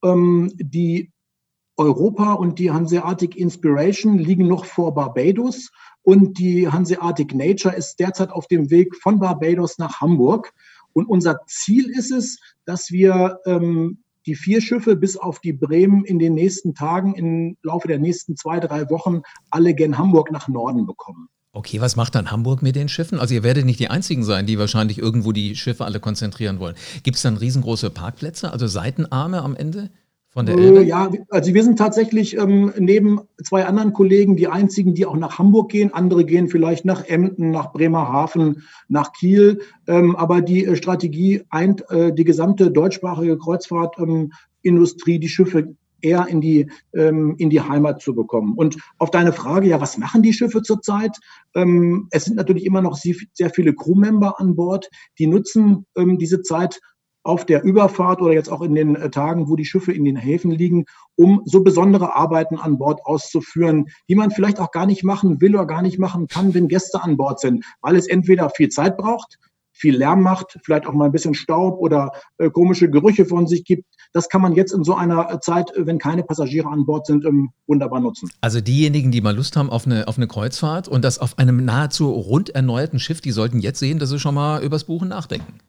Ähm, 0.04 0.52
die 0.56 1.12
Europa 1.78 2.34
und 2.34 2.60
die 2.60 2.72
Hanseatic 2.72 3.36
Inspiration 3.36 4.18
liegen 4.20 4.48
noch 4.48 4.66
vor 4.66 4.94
Barbados 4.94 5.72
und 6.04 6.38
die 6.38 6.70
Hanseatic 6.70 7.34
Nature 7.34 7.76
ist 7.76 8.00
derzeit 8.00 8.32
auf 8.32 8.48
dem 8.48 8.70
Weg 8.70 8.96
von 8.96 9.20
Barbados 9.20 9.78
nach 9.80 10.02
Hamburg. 10.02 10.54
Und 10.94 11.08
unser 11.08 11.40
Ziel 11.48 11.90
ist 11.90 12.12
es, 12.12 12.40
dass 12.66 12.92
wir 12.92 13.40
ähm, 13.46 14.04
die 14.26 14.36
vier 14.36 14.62
Schiffe 14.62 14.96
bis 14.96 15.18
auf 15.18 15.40
die 15.40 15.54
Bremen 15.54 16.06
in 16.06 16.20
den 16.20 16.34
nächsten 16.34 16.76
Tagen, 16.76 17.16
im 17.16 17.58
Laufe 17.64 17.88
der 17.88 18.00
nächsten 18.00 18.38
zwei, 18.38 18.60
drei 18.60 18.90
Wochen 18.90 19.22
alle 19.50 19.74
gen 19.74 19.98
Hamburg 19.98 20.32
nach 20.32 20.48
Norden 20.48 20.86
bekommen. 20.86 21.30
Okay, 21.56 21.80
was 21.80 21.96
macht 21.96 22.16
dann 22.16 22.32
Hamburg 22.32 22.64
mit 22.64 22.76
den 22.76 22.90
Schiffen? 22.90 23.20
Also 23.20 23.36
ihr 23.36 23.44
werdet 23.44 23.66
nicht 23.66 23.80
die 23.80 23.90
Einzigen 23.90 24.24
sein, 24.24 24.48
die 24.48 24.58
wahrscheinlich 24.58 24.98
irgendwo 24.98 25.32
die 25.32 25.56
Schiffe 25.56 25.86
alle 25.86 26.00
konzentrieren 26.00 26.60
wollen. 26.60 26.74
Gibt 27.04 27.18
es 27.18 27.22
dann 27.22 27.38
riesengroße 27.38 27.92
Parkplätze, 27.92 28.52
also 28.52 28.66
Seitenarme 28.66 29.44
am 29.44 29.56
Ende? 29.56 29.92
Von 30.30 30.48
der 30.48 30.58
Elbe? 30.58 30.80
Äh, 30.80 30.88
ja, 30.88 31.12
also 31.30 31.54
wir 31.54 31.64
sind 31.64 31.78
tatsächlich 31.78 32.36
ähm, 32.38 32.74
neben 32.80 33.22
zwei 33.44 33.66
anderen 33.66 33.94
Kollegen 33.94 34.36
die 34.36 34.48
einzigen, 34.48 34.96
die 34.96 35.06
auch 35.06 35.16
nach 35.16 35.38
Hamburg 35.38 35.70
gehen. 35.70 35.94
Andere 35.94 36.26
gehen 36.26 36.48
vielleicht 36.48 36.86
nach 36.86 37.06
Emden, 37.06 37.52
nach 37.52 37.72
Bremerhaven, 37.72 38.64
nach 38.88 39.14
Kiel. 39.14 39.62
Ähm, 39.86 40.16
aber 40.16 40.42
die 40.42 40.66
äh, 40.66 40.76
Strategie 40.76 41.44
eint 41.52 41.88
äh, 41.92 42.12
die 42.12 42.24
gesamte 42.24 42.72
deutschsprachige 42.72 43.38
Kreuzfahrtindustrie, 43.38 45.16
ähm, 45.16 45.22
die 45.22 45.30
Schiffe 45.30 45.76
eher 46.04 46.28
in 46.28 46.42
die, 46.42 46.70
ähm, 46.94 47.36
in 47.38 47.50
die 47.50 47.62
Heimat 47.62 48.02
zu 48.02 48.14
bekommen. 48.14 48.54
Und 48.56 48.78
auf 48.98 49.12
deine 49.12 49.34
Frage, 49.34 49.68
ja, 49.68 49.82
was 49.82 49.98
machen 49.98 50.22
die 50.22 50.34
Schiffe 50.34 50.62
zurzeit? 50.62 51.18
Ähm, 51.56 52.08
es 52.12 52.26
sind 52.26 52.36
natürlich 52.36 52.66
immer 52.66 52.82
noch 52.82 52.96
sehr 52.96 53.50
viele 53.50 53.74
Crewmember 53.74 54.40
an 54.40 54.56
Bord, 54.56 54.90
die 55.18 55.28
nutzen 55.28 55.86
ähm, 55.96 56.18
diese 56.18 56.42
Zeit 56.42 56.80
auf 57.24 57.46
der 57.46 57.64
Überfahrt 57.64 58.22
oder 58.22 58.34
jetzt 58.34 58.52
auch 58.52 58.62
in 58.62 58.76
den 58.76 58.96
äh, 58.96 59.10
Tagen, 59.10 59.48
wo 59.48 59.56
die 59.56 59.66
Schiffe 59.66 59.94
in 59.94 60.04
den 60.04 60.18
Häfen 60.18 60.52
liegen, 60.52 60.86
um 61.16 61.42
so 61.46 61.64
besondere 61.64 62.16
Arbeiten 62.16 62.58
an 62.58 62.78
Bord 62.78 63.00
auszuführen, 63.06 63.86
die 64.10 64.16
man 64.16 64.32
vielleicht 64.32 64.60
auch 64.60 64.72
gar 64.72 64.86
nicht 64.86 65.04
machen 65.04 65.40
will 65.40 65.56
oder 65.56 65.66
gar 65.66 65.82
nicht 65.82 66.00
machen 66.00 66.28
kann, 66.28 66.54
wenn 66.54 66.68
Gäste 66.68 67.02
an 67.02 67.18
Bord 67.18 67.40
sind, 67.40 67.66
weil 67.82 67.96
es 67.96 68.08
entweder 68.08 68.50
viel 68.50 68.70
Zeit 68.70 68.98
braucht, 68.98 69.40
viel 69.74 69.98
Lärm 69.98 70.22
macht, 70.22 70.60
vielleicht 70.64 70.86
auch 70.86 70.94
mal 70.94 71.06
ein 71.06 71.12
bisschen 71.12 71.34
Staub 71.34 71.80
oder 71.80 72.12
äh, 72.38 72.50
komische 72.50 72.90
Gerüche 72.90 73.26
von 73.26 73.48
sich 73.48 73.66
gibt. 73.66 73.86
Das 74.14 74.30
kann 74.30 74.42
man 74.42 74.54
jetzt 74.54 74.72
in 74.74 74.84
so 74.84 74.96
einer 74.96 75.32
äh, 75.32 75.40
Zeit, 75.40 75.76
äh, 75.76 75.86
wenn 75.86 75.98
keine 75.98 76.24
Passagiere 76.24 76.70
an 76.70 76.86
Bord 76.86 77.08
sind, 77.08 77.26
ähm, 77.26 77.50
wunderbar 77.68 78.00
nutzen. 78.00 78.30
Also 78.42 78.62
diejenigen, 78.62 79.12
die 79.12 79.22
mal 79.22 79.36
Lust 79.36 79.58
haben 79.58 79.70
auf 79.70 79.86
eine, 79.86 80.08
auf 80.08 80.18
eine 80.18 80.28
Kreuzfahrt 80.28 80.88
und 80.88 81.04
das 81.04 81.20
auf 81.20 81.40
einem 81.40 81.66
nahezu 81.66 82.12
rund 82.12 82.50
erneuerten 82.52 83.00
Schiff, 83.00 83.22
die 83.22 83.32
sollten 83.32 83.60
jetzt 83.60 83.80
sehen, 83.80 84.00
dass 84.00 84.10
sie 84.10 84.20
schon 84.20 84.36
mal 84.36 84.64
übers 84.64 84.84
Buchen 84.86 85.10
nachdenken. 85.10 85.60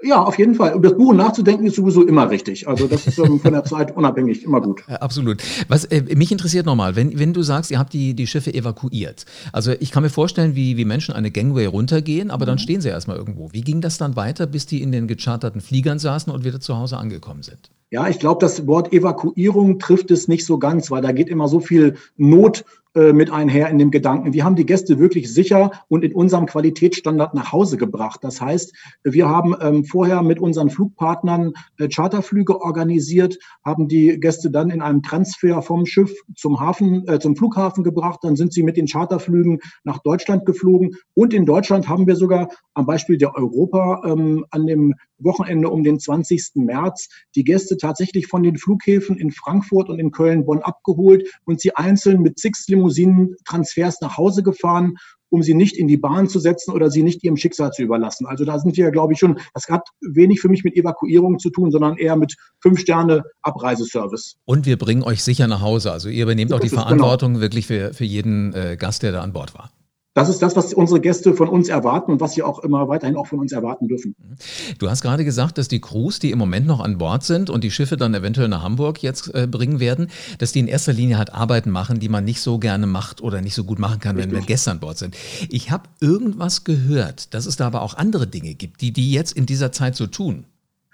Ja, 0.00 0.22
auf 0.22 0.38
jeden 0.38 0.54
Fall. 0.54 0.74
Über 0.74 0.90
das 0.90 0.96
Buch 0.96 1.12
nachzudenken 1.12 1.66
ist 1.66 1.74
sowieso 1.74 2.06
immer 2.06 2.30
richtig. 2.30 2.68
Also 2.68 2.86
das 2.86 3.06
ist 3.08 3.18
ähm, 3.18 3.40
von 3.40 3.52
der 3.52 3.64
Zeit 3.64 3.96
unabhängig 3.96 4.44
immer 4.44 4.60
gut. 4.60 4.82
Absolut. 4.88 5.42
Was 5.66 5.86
äh, 5.86 6.02
mich 6.14 6.30
interessiert 6.30 6.66
nochmal, 6.66 6.94
wenn, 6.94 7.18
wenn 7.18 7.32
du 7.32 7.42
sagst, 7.42 7.72
ihr 7.72 7.80
habt 7.80 7.92
die, 7.92 8.14
die 8.14 8.28
Schiffe 8.28 8.54
evakuiert. 8.54 9.26
Also 9.52 9.72
ich 9.72 9.90
kann 9.90 10.04
mir 10.04 10.10
vorstellen, 10.10 10.54
wie, 10.54 10.76
wie 10.76 10.84
Menschen 10.84 11.14
eine 11.14 11.32
Gangway 11.32 11.66
runtergehen, 11.66 12.30
aber 12.30 12.44
mhm. 12.44 12.48
dann 12.48 12.58
stehen 12.58 12.80
sie 12.80 12.90
erstmal 12.90 13.16
irgendwo. 13.16 13.52
Wie 13.52 13.62
ging 13.62 13.80
das 13.80 13.98
dann 13.98 14.14
weiter, 14.14 14.46
bis 14.46 14.66
die 14.66 14.82
in 14.82 14.92
den 14.92 15.08
gecharterten 15.08 15.60
Fliegern 15.60 15.98
saßen 15.98 16.32
und 16.32 16.44
wieder 16.44 16.60
zu 16.60 16.76
Hause 16.76 16.96
angekommen 16.96 17.42
sind? 17.42 17.70
Ja, 17.90 18.06
ich 18.06 18.18
glaube, 18.18 18.40
das 18.40 18.66
Wort 18.66 18.92
Evakuierung 18.92 19.78
trifft 19.78 20.10
es 20.10 20.28
nicht 20.28 20.44
so 20.44 20.58
ganz, 20.58 20.90
weil 20.90 21.00
da 21.00 21.10
geht 21.10 21.28
immer 21.28 21.48
so 21.48 21.58
viel 21.58 21.96
Not 22.18 22.64
äh, 22.94 23.12
mit 23.12 23.30
einher 23.30 23.68
in 23.68 23.78
dem 23.78 23.90
Gedanken. 23.90 24.32
Wir 24.32 24.44
haben 24.44 24.56
die 24.56 24.64
Gäste 24.64 24.98
wirklich 24.98 25.32
sicher 25.32 25.70
und 25.88 26.04
in 26.04 26.14
unserem 26.14 26.46
Qualitätsstandard 26.46 27.34
nach 27.34 27.52
Hause 27.52 27.76
gebracht. 27.76 28.20
Das 28.22 28.40
heißt, 28.40 28.74
wir 29.04 29.28
haben 29.28 29.54
ähm, 29.60 29.84
vorher 29.84 30.22
mit 30.22 30.40
unseren 30.40 30.70
Flugpartnern 30.70 31.52
äh, 31.78 31.88
Charterflüge 31.88 32.60
organisiert, 32.60 33.38
haben 33.64 33.88
die 33.88 34.18
Gäste 34.18 34.50
dann 34.50 34.70
in 34.70 34.80
einem 34.80 35.02
Transfer 35.02 35.60
vom 35.60 35.84
Schiff 35.84 36.14
zum 36.34 36.60
Hafen, 36.60 37.06
äh, 37.08 37.18
zum 37.18 37.36
Flughafen 37.36 37.84
gebracht. 37.84 38.20
Dann 38.22 38.36
sind 38.36 38.52
sie 38.52 38.62
mit 38.62 38.76
den 38.76 38.86
Charterflügen 38.86 39.60
nach 39.84 39.98
Deutschland 39.98 40.46
geflogen. 40.46 40.96
Und 41.14 41.34
in 41.34 41.44
Deutschland 41.44 41.88
haben 41.88 42.06
wir 42.06 42.16
sogar 42.16 42.48
am 42.74 42.86
Beispiel 42.86 43.18
der 43.18 43.36
Europa 43.36 44.02
ähm, 44.06 44.46
an 44.50 44.66
dem 44.66 44.94
Wochenende 45.18 45.68
um 45.68 45.82
den 45.82 45.98
20. 45.98 46.52
März 46.54 47.08
die 47.34 47.44
Gäste 47.44 47.76
tatsächlich 47.76 48.28
von 48.28 48.42
den 48.42 48.56
Flughäfen 48.56 49.16
in 49.16 49.30
Frankfurt 49.30 49.88
und 49.88 49.98
in 49.98 50.12
Köln-Bonn 50.12 50.60
abgeholt 50.60 51.28
und 51.44 51.60
sie 51.60 51.74
einzeln 51.74 52.22
mit 52.22 52.38
Six 52.38 52.66
Limousinen-Transfers 52.88 54.00
nach 54.00 54.16
Hause 54.16 54.42
gefahren, 54.42 54.96
um 55.30 55.42
sie 55.42 55.54
nicht 55.54 55.76
in 55.76 55.88
die 55.88 55.98
Bahn 55.98 56.28
zu 56.28 56.38
setzen 56.38 56.72
oder 56.72 56.90
sie 56.90 57.02
nicht 57.02 57.22
ihrem 57.22 57.36
Schicksal 57.36 57.70
zu 57.70 57.82
überlassen. 57.82 58.26
Also 58.26 58.46
da 58.46 58.58
sind 58.58 58.76
wir, 58.76 58.90
glaube 58.90 59.12
ich, 59.12 59.18
schon, 59.18 59.38
das 59.52 59.68
hat 59.68 59.86
wenig 60.00 60.40
für 60.40 60.48
mich 60.48 60.64
mit 60.64 60.74
Evakuierung 60.74 61.38
zu 61.38 61.50
tun, 61.50 61.70
sondern 61.70 61.98
eher 61.98 62.16
mit 62.16 62.34
Fünf-Sterne-Abreiseservice. 62.60 64.36
Und 64.46 64.64
wir 64.64 64.78
bringen 64.78 65.02
euch 65.02 65.22
sicher 65.22 65.46
nach 65.46 65.60
Hause. 65.60 65.92
Also 65.92 66.08
ihr 66.08 66.22
übernehmt 66.22 66.52
auch 66.52 66.60
die 66.60 66.68
genau. 66.68 66.82
Verantwortung 66.82 67.32
genau. 67.34 67.42
wirklich 67.42 67.66
für, 67.66 67.92
für 67.92 68.04
jeden 68.04 68.54
äh, 68.54 68.76
Gast, 68.78 69.02
der 69.02 69.12
da 69.12 69.20
an 69.20 69.32
Bord 69.32 69.54
war 69.54 69.70
das 70.18 70.28
ist 70.28 70.42
das, 70.42 70.56
was 70.56 70.74
unsere 70.74 71.00
Gäste 71.00 71.32
von 71.32 71.48
uns 71.48 71.68
erwarten 71.68 72.10
und 72.10 72.20
was 72.20 72.32
sie 72.32 72.42
auch 72.42 72.58
immer 72.58 72.88
weiterhin 72.88 73.14
auch 73.14 73.28
von 73.28 73.38
uns 73.38 73.52
erwarten 73.52 73.86
dürfen. 73.86 74.16
Du 74.80 74.90
hast 74.90 75.00
gerade 75.00 75.24
gesagt, 75.24 75.58
dass 75.58 75.68
die 75.68 75.80
Crews, 75.80 76.18
die 76.18 76.32
im 76.32 76.38
Moment 76.38 76.66
noch 76.66 76.80
an 76.80 76.98
Bord 76.98 77.22
sind 77.22 77.50
und 77.50 77.62
die 77.62 77.70
Schiffe 77.70 77.96
dann 77.96 78.14
eventuell 78.14 78.48
nach 78.48 78.64
Hamburg 78.64 79.00
jetzt 79.00 79.32
äh, 79.32 79.46
bringen 79.46 79.78
werden, 79.78 80.08
dass 80.38 80.50
die 80.50 80.58
in 80.58 80.66
erster 80.66 80.92
Linie 80.92 81.18
halt 81.18 81.32
Arbeiten 81.32 81.70
machen, 81.70 82.00
die 82.00 82.08
man 82.08 82.24
nicht 82.24 82.40
so 82.40 82.58
gerne 82.58 82.88
macht 82.88 83.20
oder 83.20 83.40
nicht 83.40 83.54
so 83.54 83.62
gut 83.62 83.78
machen 83.78 84.00
kann, 84.00 84.16
wenn, 84.16 84.32
wenn 84.32 84.44
Gäste 84.44 84.72
an 84.72 84.80
Bord 84.80 84.98
sind. 84.98 85.16
Ich 85.50 85.70
habe 85.70 85.84
irgendwas 86.00 86.64
gehört, 86.64 87.32
dass 87.32 87.46
es 87.46 87.54
da 87.54 87.68
aber 87.68 87.82
auch 87.82 87.94
andere 87.94 88.26
Dinge 88.26 88.54
gibt, 88.54 88.80
die 88.80 88.92
die 88.92 89.12
jetzt 89.12 89.36
in 89.36 89.46
dieser 89.46 89.70
Zeit 89.70 89.94
so 89.94 90.08
tun. 90.08 90.46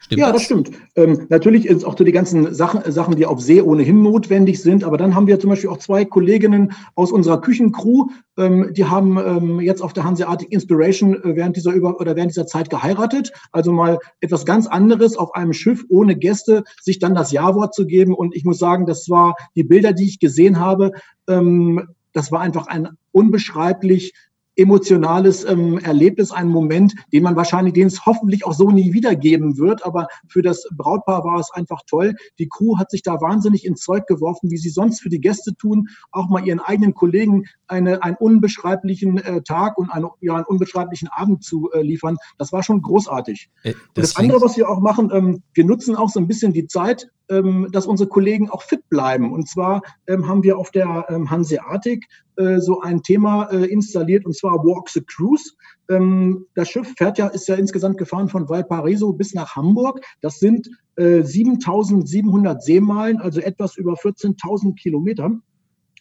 Stimmt 0.04 0.20
ja, 0.20 0.26
das, 0.26 0.36
das 0.36 0.42
stimmt. 0.44 0.70
Ähm, 0.96 1.26
natürlich 1.30 1.64
ist 1.64 1.82
auch 1.82 1.96
so 1.96 2.04
die 2.04 2.12
ganzen 2.12 2.52
Sachen, 2.52 2.92
Sachen, 2.92 3.16
die 3.16 3.24
auf 3.24 3.40
See 3.40 3.62
ohnehin 3.62 4.02
notwendig 4.02 4.60
sind. 4.60 4.84
Aber 4.84 4.98
dann 4.98 5.14
haben 5.14 5.26
wir 5.26 5.40
zum 5.40 5.48
Beispiel 5.48 5.70
auch 5.70 5.78
zwei 5.78 6.04
Kolleginnen 6.04 6.72
aus 6.94 7.10
unserer 7.10 7.40
Küchencrew, 7.40 8.08
ähm, 8.36 8.74
die 8.74 8.84
haben 8.84 9.16
ähm, 9.16 9.60
jetzt 9.60 9.80
auf 9.80 9.94
der 9.94 10.04
Hanseatic 10.04 10.52
Inspiration 10.52 11.14
äh, 11.14 11.36
während 11.36 11.56
dieser 11.56 11.72
über 11.72 11.98
oder 12.00 12.16
während 12.16 12.32
dieser 12.32 12.46
Zeit 12.46 12.68
geheiratet. 12.68 13.32
Also 13.50 13.72
mal 13.72 13.98
etwas 14.20 14.44
ganz 14.44 14.66
anderes 14.66 15.16
auf 15.16 15.34
einem 15.34 15.54
Schiff 15.54 15.86
ohne 15.88 16.16
Gäste, 16.16 16.64
sich 16.82 16.98
dann 16.98 17.14
das 17.14 17.32
Ja-Wort 17.32 17.74
zu 17.74 17.86
geben. 17.86 18.12
Und 18.12 18.36
ich 18.36 18.44
muss 18.44 18.58
sagen, 18.58 18.84
das 18.84 19.08
war 19.08 19.36
die 19.56 19.64
Bilder, 19.64 19.94
die 19.94 20.04
ich 20.04 20.18
gesehen 20.18 20.60
habe. 20.60 20.92
Ähm, 21.28 21.88
das 22.12 22.30
war 22.30 22.40
einfach 22.40 22.66
ein 22.66 22.90
unbeschreiblich 23.10 24.12
emotionales 24.56 25.44
ähm, 25.44 25.78
Erlebnis, 25.78 26.30
ein 26.30 26.48
Moment, 26.48 26.94
den 27.12 27.22
man 27.22 27.36
wahrscheinlich, 27.36 27.74
den 27.74 27.88
es 27.88 28.06
hoffentlich 28.06 28.44
auch 28.46 28.54
so 28.54 28.70
nie 28.70 28.92
wiedergeben 28.92 29.58
wird. 29.58 29.84
Aber 29.84 30.08
für 30.28 30.42
das 30.42 30.64
Brautpaar 30.76 31.24
war 31.24 31.40
es 31.40 31.50
einfach 31.52 31.80
toll. 31.86 32.14
Die 32.38 32.48
Crew 32.48 32.78
hat 32.78 32.90
sich 32.90 33.02
da 33.02 33.20
wahnsinnig 33.20 33.64
ins 33.64 33.80
Zeug 33.80 34.06
geworfen, 34.06 34.50
wie 34.50 34.56
sie 34.56 34.70
sonst 34.70 35.00
für 35.00 35.08
die 35.08 35.20
Gäste 35.20 35.54
tun, 35.56 35.88
auch 36.12 36.28
mal 36.28 36.46
ihren 36.46 36.60
eigenen 36.60 36.94
Kollegen 36.94 37.44
eine, 37.66 38.02
einen 38.02 38.16
unbeschreiblichen 38.16 39.18
äh, 39.18 39.42
Tag 39.42 39.78
und 39.78 39.90
eine, 39.90 40.10
ja, 40.20 40.34
einen 40.34 40.44
unbeschreiblichen 40.44 41.08
Abend 41.08 41.42
zu 41.44 41.70
äh, 41.72 41.82
liefern. 41.82 42.16
Das 42.38 42.52
war 42.52 42.62
schon 42.62 42.82
großartig. 42.82 43.50
Äh, 43.62 43.74
das, 43.94 44.10
das 44.10 44.16
andere, 44.16 44.40
was 44.40 44.56
wir 44.56 44.68
auch 44.68 44.80
machen, 44.80 45.10
ähm, 45.12 45.42
wir 45.52 45.64
nutzen 45.64 45.96
auch 45.96 46.10
so 46.10 46.20
ein 46.20 46.28
bisschen 46.28 46.52
die 46.52 46.66
Zeit, 46.66 47.08
dass 47.26 47.86
unsere 47.86 48.08
Kollegen 48.08 48.50
auch 48.50 48.62
fit 48.62 48.88
bleiben. 48.90 49.32
Und 49.32 49.48
zwar 49.48 49.82
ähm, 50.06 50.28
haben 50.28 50.42
wir 50.42 50.58
auf 50.58 50.70
der 50.70 51.06
ähm, 51.08 51.30
Hanseatic 51.30 52.06
äh, 52.36 52.58
so 52.58 52.80
ein 52.80 53.02
Thema 53.02 53.44
äh, 53.44 53.64
installiert, 53.64 54.26
und 54.26 54.36
zwar 54.36 54.58
Walk 54.64 54.90
the 54.90 55.00
Cruise. 55.00 55.52
Ähm, 55.88 56.46
das 56.54 56.68
Schiff 56.68 56.92
fährt 56.96 57.18
ja, 57.18 57.28
ist 57.28 57.48
ja 57.48 57.54
insgesamt 57.54 57.96
gefahren 57.96 58.28
von 58.28 58.48
Valparaiso 58.48 59.12
bis 59.12 59.34
nach 59.34 59.56
Hamburg. 59.56 60.04
Das 60.20 60.38
sind 60.38 60.68
äh, 60.96 61.22
7700 61.22 62.62
Seemeilen, 62.62 63.20
also 63.20 63.40
etwas 63.40 63.76
über 63.76 63.94
14.000 63.94 64.74
Kilometer. 64.74 65.30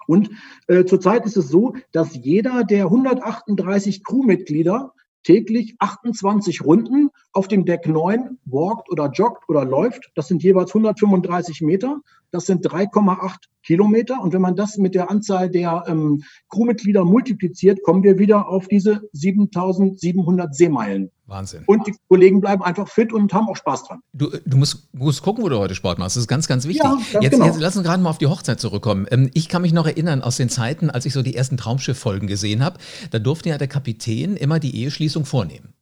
Und 0.07 0.31
äh, 0.67 0.85
zurzeit 0.85 1.25
ist 1.25 1.37
es 1.37 1.49
so, 1.49 1.75
dass 1.91 2.15
jeder 2.15 2.63
der 2.63 2.85
138 2.85 4.03
Crewmitglieder 4.03 4.93
täglich 5.23 5.75
28 5.79 6.63
Runden 6.65 7.09
auf 7.33 7.47
dem 7.47 7.65
Deck 7.65 7.87
9 7.87 8.37
walkt 8.45 8.89
oder 8.91 9.09
joggt 9.11 9.49
oder 9.49 9.65
läuft. 9.65 10.11
Das 10.15 10.27
sind 10.27 10.43
jeweils 10.43 10.69
135 10.69 11.61
Meter. 11.61 11.99
Das 12.31 12.45
sind 12.45 12.65
3,8 12.65 13.35
Kilometer. 13.63 14.21
Und 14.21 14.33
wenn 14.33 14.41
man 14.41 14.55
das 14.55 14.77
mit 14.77 14.95
der 14.95 15.09
Anzahl 15.09 15.49
der 15.49 15.83
ähm, 15.87 16.23
Crewmitglieder 16.49 17.05
multipliziert, 17.05 17.81
kommen 17.83 18.03
wir 18.03 18.19
wieder 18.19 18.47
auf 18.47 18.67
diese 18.67 19.01
7700 19.13 20.55
Seemeilen. 20.55 21.11
Wahnsinn. 21.25 21.63
Und 21.65 21.87
die 21.87 21.95
Kollegen 22.09 22.41
bleiben 22.41 22.63
einfach 22.63 22.87
fit 22.87 23.13
und 23.13 23.33
haben 23.33 23.47
auch 23.47 23.55
Spaß 23.55 23.85
dran. 23.85 23.99
Du, 24.13 24.29
du 24.45 24.57
musst, 24.57 24.93
musst 24.93 25.21
gucken, 25.21 25.43
wo 25.43 25.49
du 25.49 25.57
heute 25.57 25.73
Sport 25.73 25.97
machst. 25.97 26.15
Das 26.15 26.23
ist 26.23 26.27
ganz, 26.27 26.47
ganz 26.47 26.67
wichtig. 26.67 26.83
Ja, 26.83 26.91
ganz 26.91 27.23
jetzt, 27.23 27.31
genau. 27.31 27.45
jetzt 27.45 27.59
lass 27.59 27.77
uns 27.77 27.85
gerade 27.85 28.03
mal 28.03 28.09
auf 28.09 28.17
die 28.17 28.27
Hochzeit 28.27 28.59
zurückkommen. 28.59 29.07
Ähm, 29.09 29.31
ich 29.33 29.49
kann 29.49 29.61
mich 29.61 29.73
noch 29.73 29.87
erinnern 29.87 30.21
aus 30.21 30.37
den 30.37 30.49
Zeiten, 30.49 30.89
als 30.89 31.05
ich 31.05 31.13
so 31.13 31.23
die 31.23 31.35
ersten 31.35 31.57
Traumschiff-Folgen 31.57 32.27
gesehen 32.27 32.63
habe. 32.63 32.77
Da 33.11 33.19
durfte 33.19 33.49
ja 33.49 33.57
der 33.57 33.67
Kapitän 33.67 34.35
immer 34.35 34.59
die 34.59 34.75
Eheschließung 34.75 35.25
vornehmen. 35.25 35.72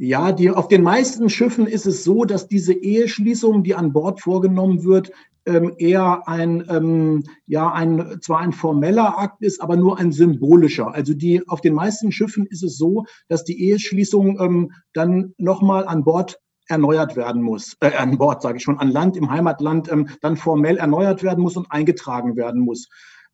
Ja, 0.00 0.30
die, 0.30 0.48
auf 0.48 0.68
den 0.68 0.84
meisten 0.84 1.28
Schiffen 1.28 1.66
ist 1.66 1.84
es 1.84 2.04
so, 2.04 2.24
dass 2.24 2.46
diese 2.46 2.72
Eheschließung, 2.72 3.64
die 3.64 3.74
an 3.74 3.92
Bord 3.92 4.20
vorgenommen 4.20 4.84
wird, 4.84 5.10
ähm, 5.44 5.74
eher 5.76 6.28
ein, 6.28 6.64
ähm, 6.70 7.24
ja, 7.46 7.72
ein, 7.72 8.18
zwar 8.20 8.38
ein 8.38 8.52
formeller 8.52 9.18
Akt 9.18 9.42
ist, 9.42 9.60
aber 9.60 9.74
nur 9.74 9.98
ein 9.98 10.12
symbolischer. 10.12 10.94
Also 10.94 11.14
die, 11.14 11.42
auf 11.48 11.62
den 11.62 11.74
meisten 11.74 12.12
Schiffen 12.12 12.46
ist 12.46 12.62
es 12.62 12.78
so, 12.78 13.06
dass 13.26 13.42
die 13.42 13.60
Eheschließung 13.60 14.38
ähm, 14.40 14.70
dann 14.92 15.34
nochmal 15.36 15.84
an 15.88 16.04
Bord 16.04 16.38
erneuert 16.68 17.16
werden 17.16 17.42
muss, 17.42 17.76
äh, 17.80 17.92
an 17.96 18.18
Bord 18.18 18.40
sage 18.40 18.58
ich 18.58 18.62
schon, 18.62 18.78
an 18.78 18.92
Land, 18.92 19.16
im 19.16 19.30
Heimatland 19.30 19.90
ähm, 19.90 20.10
dann 20.20 20.36
formell 20.36 20.76
erneuert 20.76 21.24
werden 21.24 21.42
muss 21.42 21.56
und 21.56 21.72
eingetragen 21.72 22.36
werden 22.36 22.60
muss. 22.60 22.88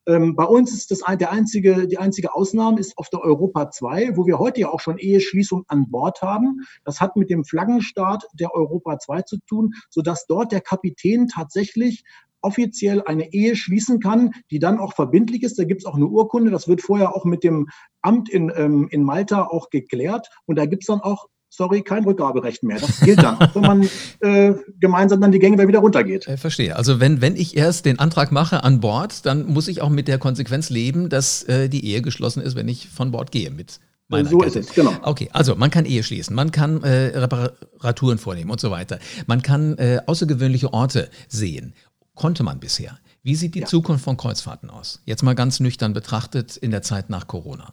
Ähm, 0.07 0.37
bei 0.37 0.45
uns 0.45 0.73
ist 0.73 0.91
das 0.91 1.03
ein, 1.03 1.19
der 1.19 1.33
einzige, 1.33 1.87
die 1.87 1.99
einzige 1.99 2.35
Ausnahme 2.35 2.79
ist 2.79 2.99
auf 2.99 3.09
der 3.09 3.21
Europa 3.21 3.71
2, 3.71 4.17
wo 4.17 4.27
wir 4.27 4.39
heute 4.39 4.61
ja 4.61 4.69
auch 4.69 4.81
schon 4.81 4.99
Eheschließung 4.99 5.65
an 5.69 5.91
Bord 5.91 6.23
haben. 6.23 6.61
Das 6.85 7.01
hat 7.01 7.17
mit 7.17 7.31
dem 7.31 7.45
Flaggenstart 7.45 8.27
der 8.35 8.55
Europa 8.55 8.99
2 8.99 9.23
zu 9.23 9.39
tun, 9.47 9.73
sodass 9.91 10.27
dort 10.27 10.53
der 10.53 10.61
Kapitän 10.61 11.29
tatsächlich 11.29 12.05
offiziell 12.43 13.03
eine 13.07 13.33
Ehe 13.33 13.57
schließen 13.57 14.01
kann, 14.01 14.33
die 14.51 14.59
dann 14.59 14.79
auch 14.79 14.93
verbindlich 14.93 15.43
ist. 15.43 15.59
Da 15.59 15.65
gibt 15.65 15.81
es 15.81 15.87
auch 15.87 15.95
eine 15.97 16.07
Urkunde. 16.07 16.51
Das 16.51 16.69
wird 16.69 16.83
vorher 16.83 17.17
auch 17.17 17.25
mit 17.25 17.43
dem 17.43 17.69
Amt 18.03 18.29
in, 18.29 18.53
ähm, 18.55 18.89
in 18.91 19.03
Malta 19.03 19.47
auch 19.47 19.71
geklärt. 19.71 20.29
Und 20.45 20.57
da 20.57 20.67
gibt 20.67 20.83
es 20.83 20.89
dann 20.89 21.01
auch 21.01 21.27
sorry, 21.57 21.83
kein 21.83 22.05
Rückgaberecht 22.05 22.63
mehr. 22.63 22.79
Das 22.79 23.01
gilt 23.01 23.23
dann, 23.23 23.39
wenn 23.55 23.63
man 23.63 23.89
äh, 24.21 24.55
gemeinsam 24.81 25.21
dann 25.21 25.33
die 25.33 25.39
Gänge 25.39 25.67
wieder 25.67 25.79
runtergeht. 25.79 26.27
Ich 26.29 26.41
verstehe. 26.41 26.77
Also 26.77 27.01
wenn, 27.01 27.21
wenn 27.21 27.37
ich 27.37 27.57
erst 27.57 27.85
den 27.85 27.99
Antrag 27.99 28.33
mache 28.33 28.65
an 28.65 28.81
Bord, 28.81 29.25
dann 29.27 29.47
muss 29.47 29.69
ich 29.69 29.81
auch 29.81 29.91
mit 29.91 30.09
der 30.09 30.19
Konsequenz 30.19 30.71
leben, 30.71 31.09
dass 31.09 31.43
äh, 31.45 31.69
die 31.69 31.85
Ehe 31.87 32.03
geschlossen 32.03 32.43
ist, 32.43 32.57
wenn 32.57 32.69
ich 32.69 32.89
von 32.89 33.11
Bord 33.11 33.31
gehe 33.31 33.51
mit. 33.51 33.81
Meiner 34.09 34.29
so 34.29 34.39
Kette. 34.39 34.59
ist 34.59 34.69
es, 34.71 34.75
genau. 34.75 34.93
Okay, 35.03 35.31
also 35.33 35.57
man 35.57 35.71
kann 35.71 35.87
Ehe 35.87 36.03
schließen, 36.03 36.37
man 36.37 36.51
kann 36.51 36.83
äh, 36.83 37.17
Reparaturen 37.19 38.19
vornehmen 38.19 38.51
und 38.51 38.61
so 38.61 38.71
weiter. 38.71 38.99
Man 39.27 39.41
kann 39.41 39.79
äh, 39.79 40.01
außergewöhnliche 40.07 40.73
Orte 40.73 41.09
sehen. 41.29 41.75
Konnte 42.15 42.43
man 42.43 42.61
bisher. 42.61 42.99
Wie 43.23 43.35
sieht 43.35 43.55
die 43.55 43.61
ja. 43.61 43.67
Zukunft 43.67 44.05
von 44.05 44.17
Kreuzfahrten 44.19 44.69
aus? 44.69 45.01
Jetzt 45.07 45.23
mal 45.23 45.35
ganz 45.35 45.59
nüchtern 45.59 45.95
betrachtet 45.95 46.57
in 46.57 46.71
der 46.71 46.83
Zeit 46.83 47.09
nach 47.09 47.27
Corona. 47.27 47.73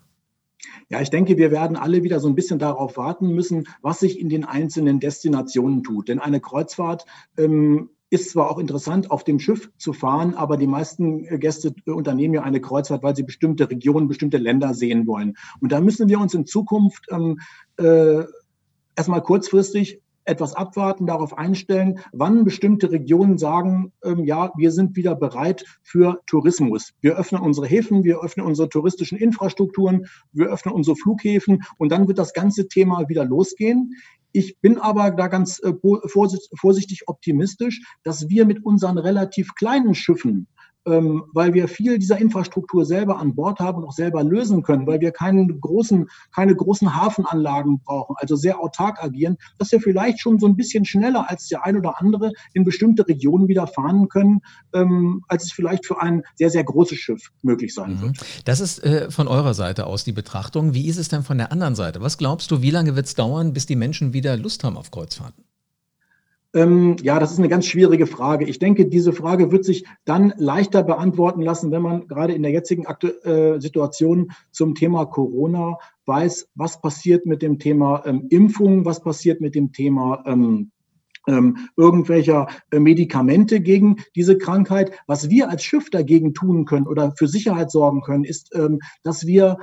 Ja, 0.92 1.00
ich 1.00 1.10
denke, 1.10 1.38
wir 1.38 1.52
werden 1.52 1.78
alle 1.78 2.04
wieder 2.04 2.20
so 2.20 2.28
ein 2.28 2.36
bisschen 2.36 2.60
darauf 2.60 2.98
warten 2.98 3.30
müssen, 3.30 3.66
was 3.82 4.02
sich 4.02 4.20
in 4.20 4.28
den 4.28 4.44
einzelnen 4.44 5.00
Destinationen 5.00 5.84
tut. 5.84 6.10
Denn 6.10 6.20
eine 6.20 6.42
Kreuzfahrt 6.42 7.06
ähm, 7.38 7.92
ist 8.10 8.32
zwar 8.32 8.52
auch 8.52 8.60
interessant, 8.60 9.10
auf 9.10 9.24
dem 9.24 9.40
Schiff 9.40 9.72
zu 9.78 9.94
fahren, 9.94 10.34
aber 10.34 10.58
die 10.58 10.68
meisten 10.68 11.40
Gäste 11.40 11.74
unternehmen 11.86 12.34
ja 12.34 12.44
eine 12.44 12.60
Kreuzfahrt, 12.60 13.04
weil 13.04 13.16
sie 13.16 13.24
bestimmte 13.24 13.70
Regionen, 13.70 14.10
bestimmte 14.10 14.38
Länder 14.38 14.74
sehen 14.74 15.08
wollen. 15.08 15.38
Und 15.62 15.72
da 15.72 15.80
müssen 15.80 16.10
wir 16.10 16.20
uns 16.20 16.34
in 16.34 16.46
Zukunft 16.46 17.06
ähm, 17.10 17.40
äh, 17.78 18.26
erstmal 18.98 19.22
kurzfristig 19.22 20.02
etwas 20.26 20.54
abwarten, 20.54 21.06
darauf 21.06 21.38
einstellen, 21.38 22.00
wann 22.12 22.44
bestimmte 22.44 22.92
Regionen 22.92 23.38
sagen, 23.38 23.92
ähm, 24.04 24.24
ja, 24.24 24.52
wir 24.56 24.72
sind 24.72 24.96
wieder 24.96 25.16
bereit 25.16 25.66
für 25.84 26.22
Tourismus. 26.28 26.94
Wir 27.02 27.18
öffnen 27.18 27.42
unsere 27.42 27.68
Häfen, 27.68 28.04
wir 28.04 28.22
öffnen 28.22 28.46
unsere 28.46 28.70
touristischen 28.70 29.18
Infrastrukturen, 29.18 30.06
wir 30.32 30.48
öffnen 30.48 30.74
unsere 30.74 30.96
Flughäfen 30.96 31.64
und 31.78 31.92
dann 31.92 32.08
wird 32.08 32.20
das 32.20 32.34
ganze 32.34 32.68
Thema 32.68 33.10
wieder 33.10 33.26
losgehen. 33.26 33.96
Ich 34.34 34.60
bin 34.60 34.78
aber 34.78 35.12
da 35.12 35.28
ganz 35.28 35.60
äh, 35.60 35.74
vorsichtig 36.56 37.04
optimistisch, 37.08 37.82
dass 38.04 38.30
wir 38.30 38.46
mit 38.46 38.64
unseren 38.64 38.98
relativ 38.98 39.56
kleinen 39.56 39.94
Schiffen 39.94 40.48
ähm, 40.86 41.24
weil 41.34 41.54
wir 41.54 41.68
viel 41.68 42.00
dieser 42.00 42.18
Infrastruktur 42.20 42.86
selber 42.86 43.20
an 43.20 43.36
Bord 43.36 43.60
haben 43.60 43.80
und 43.82 43.88
auch 43.88 43.94
selber 43.94 44.24
lösen 44.24 44.64
können, 44.64 44.88
weil 44.88 45.02
wir 45.02 45.12
keinen 45.12 45.60
großen, 45.62 46.08
keine 46.34 46.56
großen 46.56 46.96
Hafenanlagen 46.96 47.80
brauchen, 47.80 48.16
also 48.20 48.36
sehr 48.36 48.60
autark 48.60 49.04
agieren, 49.04 49.38
dass 49.58 49.72
wir 49.72 49.80
vielleicht 49.80 50.20
schon 50.20 50.40
so 50.40 50.48
ein 50.48 50.56
bisschen 50.56 50.86
schneller 50.86 51.30
als 51.30 51.48
der 51.48 51.66
ein 51.66 51.78
oder 51.78 52.00
andere 52.00 52.34
in 52.54 52.64
bestimmte 52.64 53.08
Regionen 53.08 53.48
wieder 53.48 53.68
fahren 53.68 54.10
können, 54.10 54.42
ähm, 54.74 55.24
als 55.28 55.46
es 55.46 55.52
vielleicht 55.52 55.86
für 55.86 56.02
ein 56.02 56.24
sehr, 56.36 56.50
sehr 56.50 56.64
großes 56.64 56.98
Schiff 56.98 57.32
möglich 57.42 57.74
sein 57.74 57.96
mhm. 57.96 58.02
wird. 58.02 58.18
Das 58.46 58.60
ist 58.60 58.84
äh, 58.84 59.12
von 59.12 59.28
eurer 59.28 59.54
Seite 59.54 59.86
aus 59.86 60.04
die 60.04 60.12
Betrachtung. 60.12 60.74
Wie 60.74 60.88
ist 60.88 60.98
es 60.98 61.10
denn 61.10 61.24
von 61.24 61.38
der 61.38 61.52
anderen 61.52 61.76
Seite? 61.76 62.02
Was 62.02 62.18
glaubst 62.18 62.52
du, 62.52 62.62
wie 62.62 62.72
lange 62.72 62.96
wird 62.96 63.06
es 63.06 63.16
dauern, 63.16 63.54
bis 63.54 63.66
die 63.66 63.76
Menschen 63.76 64.14
wieder 64.14 64.38
Lust 64.38 64.64
haben 64.64 64.78
auf 64.78 64.92
Kreuzfahrten? 64.92 65.44
Ähm, 66.54 66.98
ja, 67.02 67.20
das 67.20 67.32
ist 67.32 67.40
eine 67.40 67.48
ganz 67.48 67.66
schwierige 67.66 68.08
Frage. 68.08 68.46
Ich 68.46 68.60
denke, 68.60 68.86
diese 68.86 69.14
Frage 69.14 69.52
wird 69.52 69.64
sich 69.64 69.86
dann 70.04 70.34
leichter 70.38 70.84
beantworten 70.84 71.42
lassen, 71.42 71.72
wenn 71.72 71.82
man 71.82 72.08
gerade 72.08 72.34
in 72.34 72.44
der 72.44 72.52
jetzigen 72.52 72.88
Aktu 72.88 73.08
äh, 73.08 73.60
Situation 73.62 74.32
zum 74.52 74.76
Thema 74.76 75.06
Corona 75.06 75.78
weiß, 76.06 76.50
was 76.56 76.82
passiert 76.82 77.26
mit 77.26 77.42
dem 77.42 77.58
Thema 77.58 78.04
ähm, 78.06 78.28
Impfung, 78.30 78.84
was 78.84 79.02
passiert 79.02 79.40
mit 79.40 79.56
dem 79.56 79.72
Thema 79.72 80.24
ähm, 80.26 80.72
ähm, 81.28 81.70
irgendwelcher 81.78 82.48
äh, 82.72 82.80
Medikamente 82.80 83.62
gegen 83.62 83.98
diese 84.16 84.38
Krankheit. 84.38 84.92
Was 85.08 85.30
wir 85.30 85.50
als 85.50 85.64
Schiff 85.64 85.90
dagegen 85.90 86.34
tun 86.34 86.66
können 86.66 86.88
oder 86.88 87.12
für 87.12 87.28
Sicherheit 87.28 87.72
sorgen 87.72 88.02
können, 88.02 88.24
ist, 88.24 88.54
ähm, 88.56 88.80
dass 89.04 89.26
wir 89.26 89.58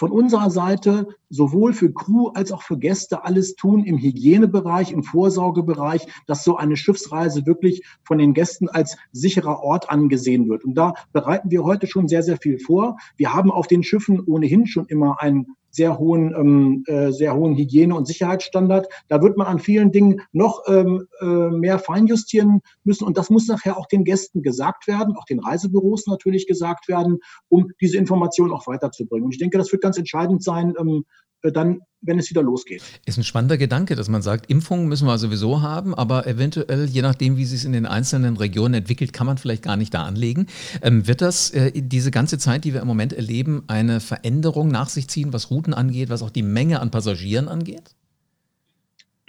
von 0.00 0.12
unserer 0.12 0.50
Seite 0.50 1.08
sowohl 1.28 1.74
für 1.74 1.92
Crew 1.92 2.28
als 2.28 2.52
auch 2.52 2.62
für 2.62 2.78
Gäste 2.78 3.22
alles 3.22 3.54
tun 3.54 3.84
im 3.84 3.98
Hygienebereich, 3.98 4.92
im 4.92 5.02
Vorsorgebereich, 5.02 6.06
dass 6.26 6.42
so 6.42 6.56
eine 6.56 6.78
Schiffsreise 6.78 7.44
wirklich 7.44 7.84
von 8.02 8.16
den 8.16 8.32
Gästen 8.32 8.70
als 8.70 8.96
sicherer 9.12 9.62
Ort 9.62 9.90
angesehen 9.90 10.48
wird. 10.48 10.64
Und 10.64 10.72
da 10.72 10.94
bereiten 11.12 11.50
wir 11.50 11.64
heute 11.64 11.86
schon 11.86 12.08
sehr, 12.08 12.22
sehr 12.22 12.38
viel 12.38 12.58
vor. 12.58 12.96
Wir 13.18 13.34
haben 13.34 13.50
auf 13.50 13.66
den 13.66 13.82
Schiffen 13.82 14.24
ohnehin 14.24 14.66
schon 14.66 14.86
immer 14.86 15.20
ein 15.20 15.48
sehr 15.70 15.98
hohen, 15.98 16.34
ähm, 16.34 16.84
äh, 16.86 17.12
sehr 17.12 17.34
hohen 17.34 17.56
Hygiene- 17.56 17.94
und 17.94 18.06
Sicherheitsstandard. 18.06 18.88
Da 19.08 19.22
wird 19.22 19.36
man 19.36 19.46
an 19.46 19.58
vielen 19.58 19.92
Dingen 19.92 20.22
noch 20.32 20.62
ähm, 20.66 21.06
äh, 21.20 21.26
mehr 21.26 21.78
feinjustieren 21.78 22.60
müssen. 22.84 23.04
Und 23.04 23.16
das 23.16 23.30
muss 23.30 23.46
nachher 23.46 23.76
auch 23.76 23.86
den 23.86 24.04
Gästen 24.04 24.42
gesagt 24.42 24.86
werden, 24.86 25.16
auch 25.16 25.24
den 25.24 25.40
Reisebüros 25.40 26.06
natürlich 26.06 26.46
gesagt 26.46 26.88
werden, 26.88 27.18
um 27.48 27.70
diese 27.80 27.98
Information 27.98 28.52
auch 28.52 28.66
weiterzubringen. 28.66 29.24
Und 29.24 29.32
ich 29.32 29.38
denke, 29.38 29.58
das 29.58 29.72
wird 29.72 29.82
ganz 29.82 29.98
entscheidend 29.98 30.42
sein, 30.42 30.74
ähm, 30.78 30.98
äh, 30.98 31.29
dann, 31.42 31.80
wenn 32.02 32.18
es 32.18 32.30
wieder 32.30 32.42
losgeht. 32.42 32.82
Ist 33.06 33.18
ein 33.18 33.24
spannender 33.24 33.58
Gedanke, 33.58 33.96
dass 33.96 34.08
man 34.08 34.22
sagt, 34.22 34.50
Impfungen 34.50 34.88
müssen 34.88 35.06
wir 35.06 35.18
sowieso 35.18 35.62
haben, 35.62 35.94
aber 35.94 36.26
eventuell, 36.26 36.86
je 36.86 37.02
nachdem, 37.02 37.36
wie 37.36 37.44
sich 37.44 37.60
es 37.60 37.64
in 37.64 37.72
den 37.72 37.86
einzelnen 37.86 38.36
Regionen 38.36 38.74
entwickelt, 38.74 39.12
kann 39.12 39.26
man 39.26 39.38
vielleicht 39.38 39.62
gar 39.62 39.76
nicht 39.76 39.94
da 39.94 40.04
anlegen. 40.04 40.46
Ähm, 40.82 41.06
wird 41.06 41.20
das 41.20 41.50
äh, 41.50 41.72
diese 41.74 42.10
ganze 42.10 42.38
Zeit, 42.38 42.64
die 42.64 42.74
wir 42.74 42.80
im 42.80 42.88
Moment 42.88 43.12
erleben, 43.12 43.64
eine 43.66 44.00
Veränderung 44.00 44.68
nach 44.68 44.88
sich 44.88 45.08
ziehen, 45.08 45.32
was 45.32 45.50
Routen 45.50 45.74
angeht, 45.74 46.10
was 46.10 46.22
auch 46.22 46.30
die 46.30 46.42
Menge 46.42 46.80
an 46.80 46.90
Passagieren 46.90 47.48
angeht? 47.48 47.94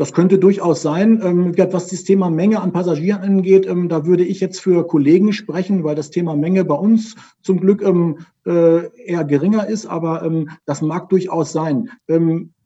Das 0.01 0.13
könnte 0.13 0.39
durchaus 0.39 0.81
sein. 0.81 1.21
Ähm, 1.23 1.53
was 1.55 1.89
das 1.89 2.03
Thema 2.03 2.31
Menge 2.31 2.59
an 2.59 2.71
Passagieren 2.71 3.21
angeht, 3.21 3.67
ähm, 3.67 3.87
da 3.87 4.03
würde 4.03 4.23
ich 4.23 4.39
jetzt 4.39 4.59
für 4.59 4.87
Kollegen 4.87 5.31
sprechen, 5.31 5.83
weil 5.83 5.93
das 5.93 6.09
Thema 6.09 6.35
Menge 6.35 6.65
bei 6.65 6.73
uns 6.73 7.15
zum 7.43 7.59
Glück 7.59 7.83
ähm, 7.83 8.17
äh, 8.47 8.87
eher 9.05 9.23
geringer 9.25 9.67
ist, 9.67 9.85
aber 9.85 10.47
das 10.65 10.81
mag 10.81 11.09
durchaus 11.09 11.51
sein 11.51 11.91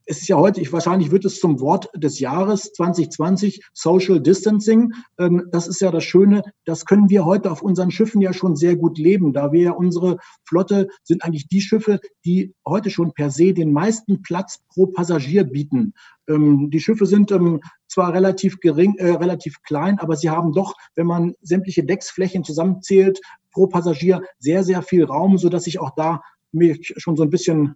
es 0.06 0.20
ist 0.20 0.28
ja 0.28 0.38
heute, 0.38 0.62
ich, 0.62 0.72
wahrscheinlich 0.72 1.12
wird 1.12 1.26
es 1.26 1.40
zum 1.40 1.60
Wort 1.60 1.90
des 1.96 2.20
Jahres 2.20 2.72
2020 2.74 3.62
Social 3.74 4.22
Distancing. 4.22 4.94
Ähm, 5.18 5.48
das 5.52 5.68
ist 5.68 5.82
ja 5.82 5.92
das 5.92 6.04
Schöne, 6.04 6.44
das 6.66 6.86
können 6.86 7.10
wir 7.10 7.26
heute 7.26 7.52
auf 7.52 7.62
unseren 7.62 7.92
Schiffen 7.92 8.22
ja 8.22 8.34
schon 8.34 8.56
sehr 8.56 8.76
gut 8.76 8.98
leben, 8.98 9.34
da 9.34 9.52
wir 9.52 9.62
ja 9.62 9.72
unsere 9.72 10.18
Flotte 10.44 10.88
sind 11.04 11.24
eigentlich 11.24 11.48
die 11.48 11.62
Schiffe, 11.62 12.00
die 12.24 12.54
heute 12.66 12.90
schon 12.90 13.14
per 13.14 13.32
se 13.32 13.54
den 13.54 13.74
meisten 13.74 14.22
Platz 14.22 14.60
pro 14.70 14.88
Passagier 14.88 15.44
bieten. 15.44 15.94
Ähm, 16.28 16.70
die 16.70 16.80
Schiffe 16.80 17.06
sind 17.06 17.32
ähm, 17.32 17.62
zwar 17.88 18.14
relativ 18.14 18.60
gering, 18.60 18.96
äh, 18.98 19.12
relativ 19.12 19.62
klein, 19.64 20.00
aber 20.00 20.16
sie 20.16 20.30
haben 20.30 20.54
doch, 20.54 20.76
wenn 20.96 21.08
man 21.08 21.34
sämtliche 21.42 21.84
Decksflächen 21.84 22.44
zusammenzählt, 22.44 23.20
pro 23.52 23.68
Passagier 23.68 24.22
sehr, 24.38 24.64
sehr 24.64 24.82
viel 24.82 25.06
Raum, 25.06 25.38
so 25.38 25.50
dass 25.50 25.66
ich 25.66 25.80
auch 25.80 25.92
da 25.96 26.22
mich 26.52 26.94
schon 26.98 27.16
so 27.16 27.24
ein 27.24 27.30
bisschen 27.30 27.76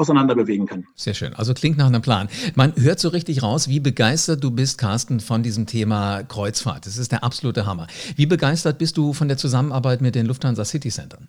auseinander 0.00 0.34
bewegen 0.34 0.66
kann. 0.66 0.86
Sehr 0.96 1.14
schön. 1.14 1.34
Also 1.34 1.54
klingt 1.54 1.78
nach 1.78 1.86
einem 1.86 2.02
Plan. 2.02 2.28
Man 2.54 2.74
hört 2.76 2.98
so 2.98 3.08
richtig 3.08 3.42
raus, 3.42 3.68
wie 3.68 3.80
begeistert 3.80 4.42
du 4.42 4.50
bist, 4.50 4.78
Carsten, 4.78 5.20
von 5.20 5.42
diesem 5.42 5.66
Thema 5.66 6.22
Kreuzfahrt. 6.22 6.86
Das 6.86 6.96
ist 6.96 7.12
der 7.12 7.22
absolute 7.22 7.66
Hammer. 7.66 7.86
Wie 8.16 8.26
begeistert 8.26 8.78
bist 8.78 8.96
du 8.96 9.12
von 9.12 9.28
der 9.28 9.36
Zusammenarbeit 9.36 10.00
mit 10.00 10.14
den 10.14 10.26
Lufthansa 10.26 10.64
City 10.64 10.88
Centern? 10.88 11.28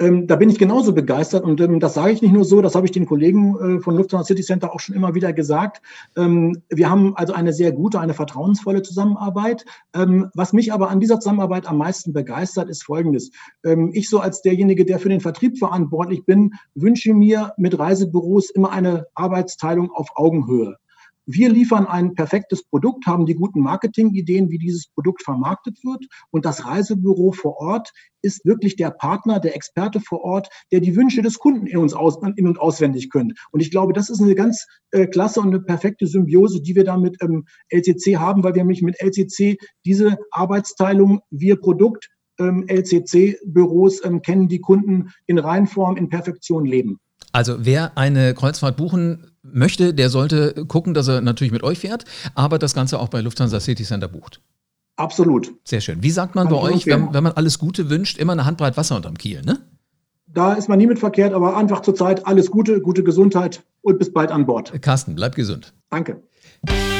Ähm, 0.00 0.26
da 0.28 0.36
bin 0.36 0.48
ich 0.48 0.58
genauso 0.58 0.92
begeistert 0.92 1.42
und 1.44 1.60
ähm, 1.60 1.80
das 1.80 1.94
sage 1.94 2.12
ich 2.12 2.22
nicht 2.22 2.32
nur 2.32 2.44
so, 2.44 2.62
das 2.62 2.76
habe 2.76 2.86
ich 2.86 2.92
den 2.92 3.06
Kollegen 3.06 3.78
äh, 3.78 3.80
von 3.80 3.96
Lufthansa 3.96 4.26
City 4.26 4.42
Center 4.42 4.72
auch 4.72 4.78
schon 4.78 4.94
immer 4.94 5.14
wieder 5.14 5.32
gesagt. 5.32 5.82
Ähm, 6.16 6.62
wir 6.68 6.88
haben 6.88 7.16
also 7.16 7.32
eine 7.32 7.52
sehr 7.52 7.72
gute, 7.72 7.98
eine 7.98 8.14
vertrauensvolle 8.14 8.82
Zusammenarbeit. 8.82 9.64
Was 9.92 10.52
mich 10.52 10.72
aber 10.72 10.90
an 10.90 11.00
dieser 11.00 11.18
Zusammenarbeit 11.20 11.66
am 11.66 11.78
meisten 11.78 12.12
begeistert, 12.12 12.68
ist 12.68 12.84
Folgendes. 12.84 13.30
Ich 13.92 14.08
so 14.08 14.20
als 14.20 14.42
derjenige, 14.42 14.84
der 14.84 14.98
für 14.98 15.08
den 15.08 15.20
Vertrieb 15.20 15.58
verantwortlich 15.58 16.24
bin, 16.24 16.54
wünsche 16.74 17.14
mir 17.14 17.52
mit 17.56 17.78
Reisebüros 17.78 18.50
immer 18.50 18.70
eine 18.70 19.06
Arbeitsteilung 19.14 19.90
auf 19.90 20.08
Augenhöhe. 20.14 20.76
Wir 21.30 21.50
liefern 21.50 21.86
ein 21.86 22.14
perfektes 22.14 22.64
Produkt, 22.64 23.04
haben 23.04 23.26
die 23.26 23.34
guten 23.34 23.60
Marketingideen, 23.60 24.48
wie 24.48 24.56
dieses 24.56 24.86
Produkt 24.86 25.22
vermarktet 25.22 25.76
wird. 25.84 26.06
Und 26.30 26.46
das 26.46 26.64
Reisebüro 26.64 27.32
vor 27.32 27.58
Ort 27.58 27.90
ist 28.22 28.46
wirklich 28.46 28.76
der 28.76 28.90
Partner, 28.90 29.38
der 29.38 29.54
Experte 29.54 30.00
vor 30.00 30.22
Ort, 30.22 30.48
der 30.72 30.80
die 30.80 30.96
Wünsche 30.96 31.20
des 31.20 31.38
Kunden 31.38 31.66
in 31.66 31.76
uns 31.76 31.92
aus, 31.92 32.16
in 32.36 32.48
und 32.48 32.58
auswendig 32.58 33.10
kennt. 33.10 33.34
Und 33.50 33.60
ich 33.60 33.70
glaube, 33.70 33.92
das 33.92 34.08
ist 34.08 34.22
eine 34.22 34.34
ganz 34.34 34.66
äh, 34.90 35.06
klasse 35.06 35.40
und 35.40 35.48
eine 35.48 35.60
perfekte 35.60 36.06
Symbiose, 36.06 36.62
die 36.62 36.74
wir 36.74 36.84
da 36.84 36.96
mit 36.96 37.18
ähm, 37.20 37.44
LCC 37.68 38.16
haben, 38.16 38.42
weil 38.42 38.54
wir 38.54 38.62
nämlich 38.62 38.80
mit 38.80 38.98
LCC 38.98 39.58
diese 39.84 40.16
Arbeitsteilung, 40.30 41.20
wir 41.28 41.56
Produkt, 41.56 42.08
ähm, 42.38 42.64
LCC-Büros 42.68 44.02
ähm, 44.02 44.22
kennen, 44.22 44.48
die 44.48 44.60
Kunden 44.60 45.10
in 45.26 45.38
Reinform, 45.38 45.98
in 45.98 46.08
Perfektion 46.08 46.64
leben. 46.64 47.00
Also 47.32 47.56
wer 47.58 47.98
eine 47.98 48.32
Kreuzfahrt 48.32 48.76
buchen 48.76 49.26
möchte, 49.42 49.94
der 49.94 50.10
sollte 50.10 50.66
gucken, 50.66 50.94
dass 50.94 51.08
er 51.08 51.20
natürlich 51.20 51.52
mit 51.52 51.62
euch 51.62 51.78
fährt, 51.78 52.04
aber 52.34 52.58
das 52.58 52.74
Ganze 52.74 52.98
auch 52.98 53.08
bei 53.08 53.20
Lufthansa 53.20 53.60
City 53.60 53.84
Center 53.84 54.08
bucht. 54.08 54.40
Absolut. 54.96 55.52
Sehr 55.64 55.80
schön. 55.80 56.02
Wie 56.02 56.10
sagt 56.10 56.34
man 56.34 56.48
Kann 56.48 56.56
bei 56.56 56.60
euch, 56.60 56.86
wenn, 56.86 57.14
wenn, 57.14 57.22
man 57.22 57.32
alles 57.32 57.58
Gute 57.58 57.88
wünscht, 57.88 58.18
immer 58.18 58.32
eine 58.32 58.44
Handbreit 58.44 58.76
Wasser 58.76 58.96
unterm 58.96 59.16
Kiel, 59.16 59.42
ne? 59.42 59.60
Da 60.26 60.54
ist 60.54 60.68
man 60.68 60.78
nie 60.78 60.86
mit 60.86 60.98
verkehrt, 60.98 61.32
aber 61.32 61.56
einfach 61.56 61.80
zurzeit 61.80 62.26
alles 62.26 62.50
Gute, 62.50 62.80
gute 62.80 63.02
Gesundheit 63.02 63.62
und 63.80 63.98
bis 63.98 64.12
bald 64.12 64.30
an 64.30 64.44
Bord. 64.44 64.82
Carsten, 64.82 65.14
bleib 65.14 65.36
gesund. 65.36 65.72
Danke. 65.88 66.22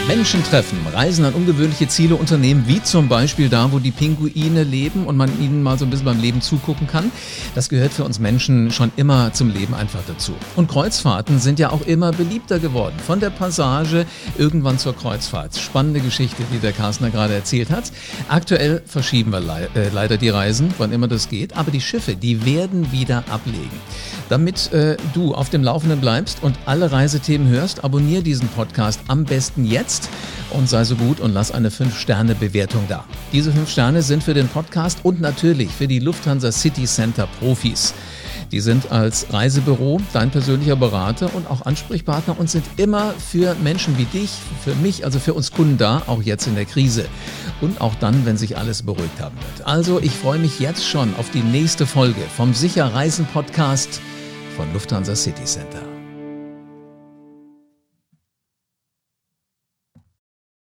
Menschen 0.09 0.43
treffen, 0.43 0.79
Reisen 0.91 1.27
an 1.27 1.35
ungewöhnliche 1.35 1.87
Ziele 1.87 2.15
unternehmen, 2.15 2.65
wie 2.67 2.83
zum 2.83 3.09
Beispiel 3.11 3.51
da, 3.51 3.73
wo 3.73 3.79
die 3.79 3.91
Pinguine 3.91 4.63
leben 4.63 5.07
und 5.07 5.19
man 5.19 5.39
ihnen 5.39 5.63
mal 5.63 5.79
so 5.79 5.85
ein 5.85 5.91
bisschen 5.91 6.07
beim 6.07 6.19
Leben 6.19 6.41
zugucken 6.41 6.87
kann. 6.87 7.13
Das 7.55 7.69
gehört 7.69 7.93
für 7.93 8.05
uns 8.05 8.19
Menschen 8.19 8.71
schon 8.71 8.91
immer 8.97 9.35
zum 9.35 9.51
Leben 9.51 9.75
einfach 9.75 10.01
dazu. 10.09 10.33
Und 10.57 10.71
Kreuzfahrten 10.71 11.39
sind 11.41 11.59
ja 11.59 11.69
auch 11.73 11.83
immer 11.83 12.11
beliebter 12.13 12.59
geworden. 12.59 12.95
Von 13.07 13.21
der 13.21 13.29
Passage 13.29 14.07
irgendwann 14.39 14.79
zur 14.79 14.97
Kreuzfahrt. 14.97 15.59
Spannende 15.59 16.01
Geschichte, 16.01 16.43
die 16.55 16.59
der 16.59 16.73
Carstner 16.73 17.11
gerade 17.11 17.35
erzählt 17.35 17.69
hat. 17.69 17.93
Aktuell 18.29 18.83
verschieben 18.87 19.31
wir 19.31 19.41
le 19.41 19.69
äh, 19.75 19.91
leider 19.93 20.17
die 20.17 20.31
Reisen, 20.31 20.73
wann 20.79 20.91
immer 20.91 21.09
das 21.09 21.29
geht, 21.29 21.55
aber 21.55 21.71
die 21.71 21.83
Schiffe, 21.83 22.17
die 22.17 22.47
werden 22.47 22.93
wieder 22.93 23.25
ablegen. 23.29 23.79
Damit 24.31 24.73
äh, 24.73 24.97
du 25.13 25.35
auf 25.35 25.51
dem 25.51 25.63
Laufenden 25.63 26.01
bleibst 26.01 26.43
und 26.43 26.59
alle 26.65 26.93
Reisethemen 26.93 27.49
hörst, 27.49 27.85
abonniere 27.85 28.23
diesen 28.23 28.49
Podcast 28.49 29.01
am 29.09 29.25
besten 29.25 29.67
jetzt 29.67 29.98
und 30.51 30.69
sei 30.69 30.85
so 30.85 30.97
gut 30.97 31.21
und 31.21 31.33
lass 31.33 31.51
eine 31.51 31.71
5-Sterne-Bewertung 31.71 32.85
da. 32.89 33.05
Diese 33.33 33.53
5 33.53 33.71
Sterne 33.71 34.03
sind 34.03 34.23
für 34.23 34.35
den 34.35 34.49
Podcast 34.49 35.01
und 35.03 35.21
natürlich 35.21 35.71
für 35.71 35.89
die 35.89 35.99
Lufthansa 35.99 36.53
City 36.53 36.85
Center 36.85 37.29
Profis. 37.39 37.95
Die 38.53 38.61
sind 38.61 38.91
als 38.91 39.27
Reisebüro 39.33 40.01
dein 40.13 40.31
persönlicher 40.31 40.77
Berater 40.77 41.35
und 41.35 41.51
auch 41.51 41.67
Ansprechpartner 41.67 42.39
und 42.39 42.49
sind 42.49 42.65
immer 42.77 43.13
für 43.13 43.55
Menschen 43.63 43.99
wie 43.99 44.05
dich, 44.05 44.31
für 44.65 44.75
mich, 44.77 45.05
also 45.05 45.19
für 45.19 45.35
uns 45.35 45.53
Kunden 45.53 45.77
da, 45.77 46.03
auch 46.07 46.23
jetzt 46.23 46.47
in 46.47 46.55
der 46.55 46.65
Krise. 46.65 47.05
Und 47.61 47.81
auch 47.81 47.95
dann, 47.97 48.25
wenn 48.25 48.37
sich 48.37 48.57
alles 48.57 48.83
beruhigt 48.83 49.21
haben 49.21 49.37
wird. 49.37 49.67
Also, 49.67 50.01
ich 50.01 50.13
freue 50.13 50.39
mich 50.39 50.61
jetzt 50.61 50.87
schon 50.87 51.15
auf 51.17 51.31
die 51.31 51.43
nächste 51.43 51.87
Folge 51.87 52.21
vom 52.37 52.55
Sicher 52.55 52.87
Reisen 52.95 53.27
Podcast 53.27 54.01
von 54.57 54.73
Lufthansa 54.73 55.15
City 55.15 55.45
Center. 55.45 55.88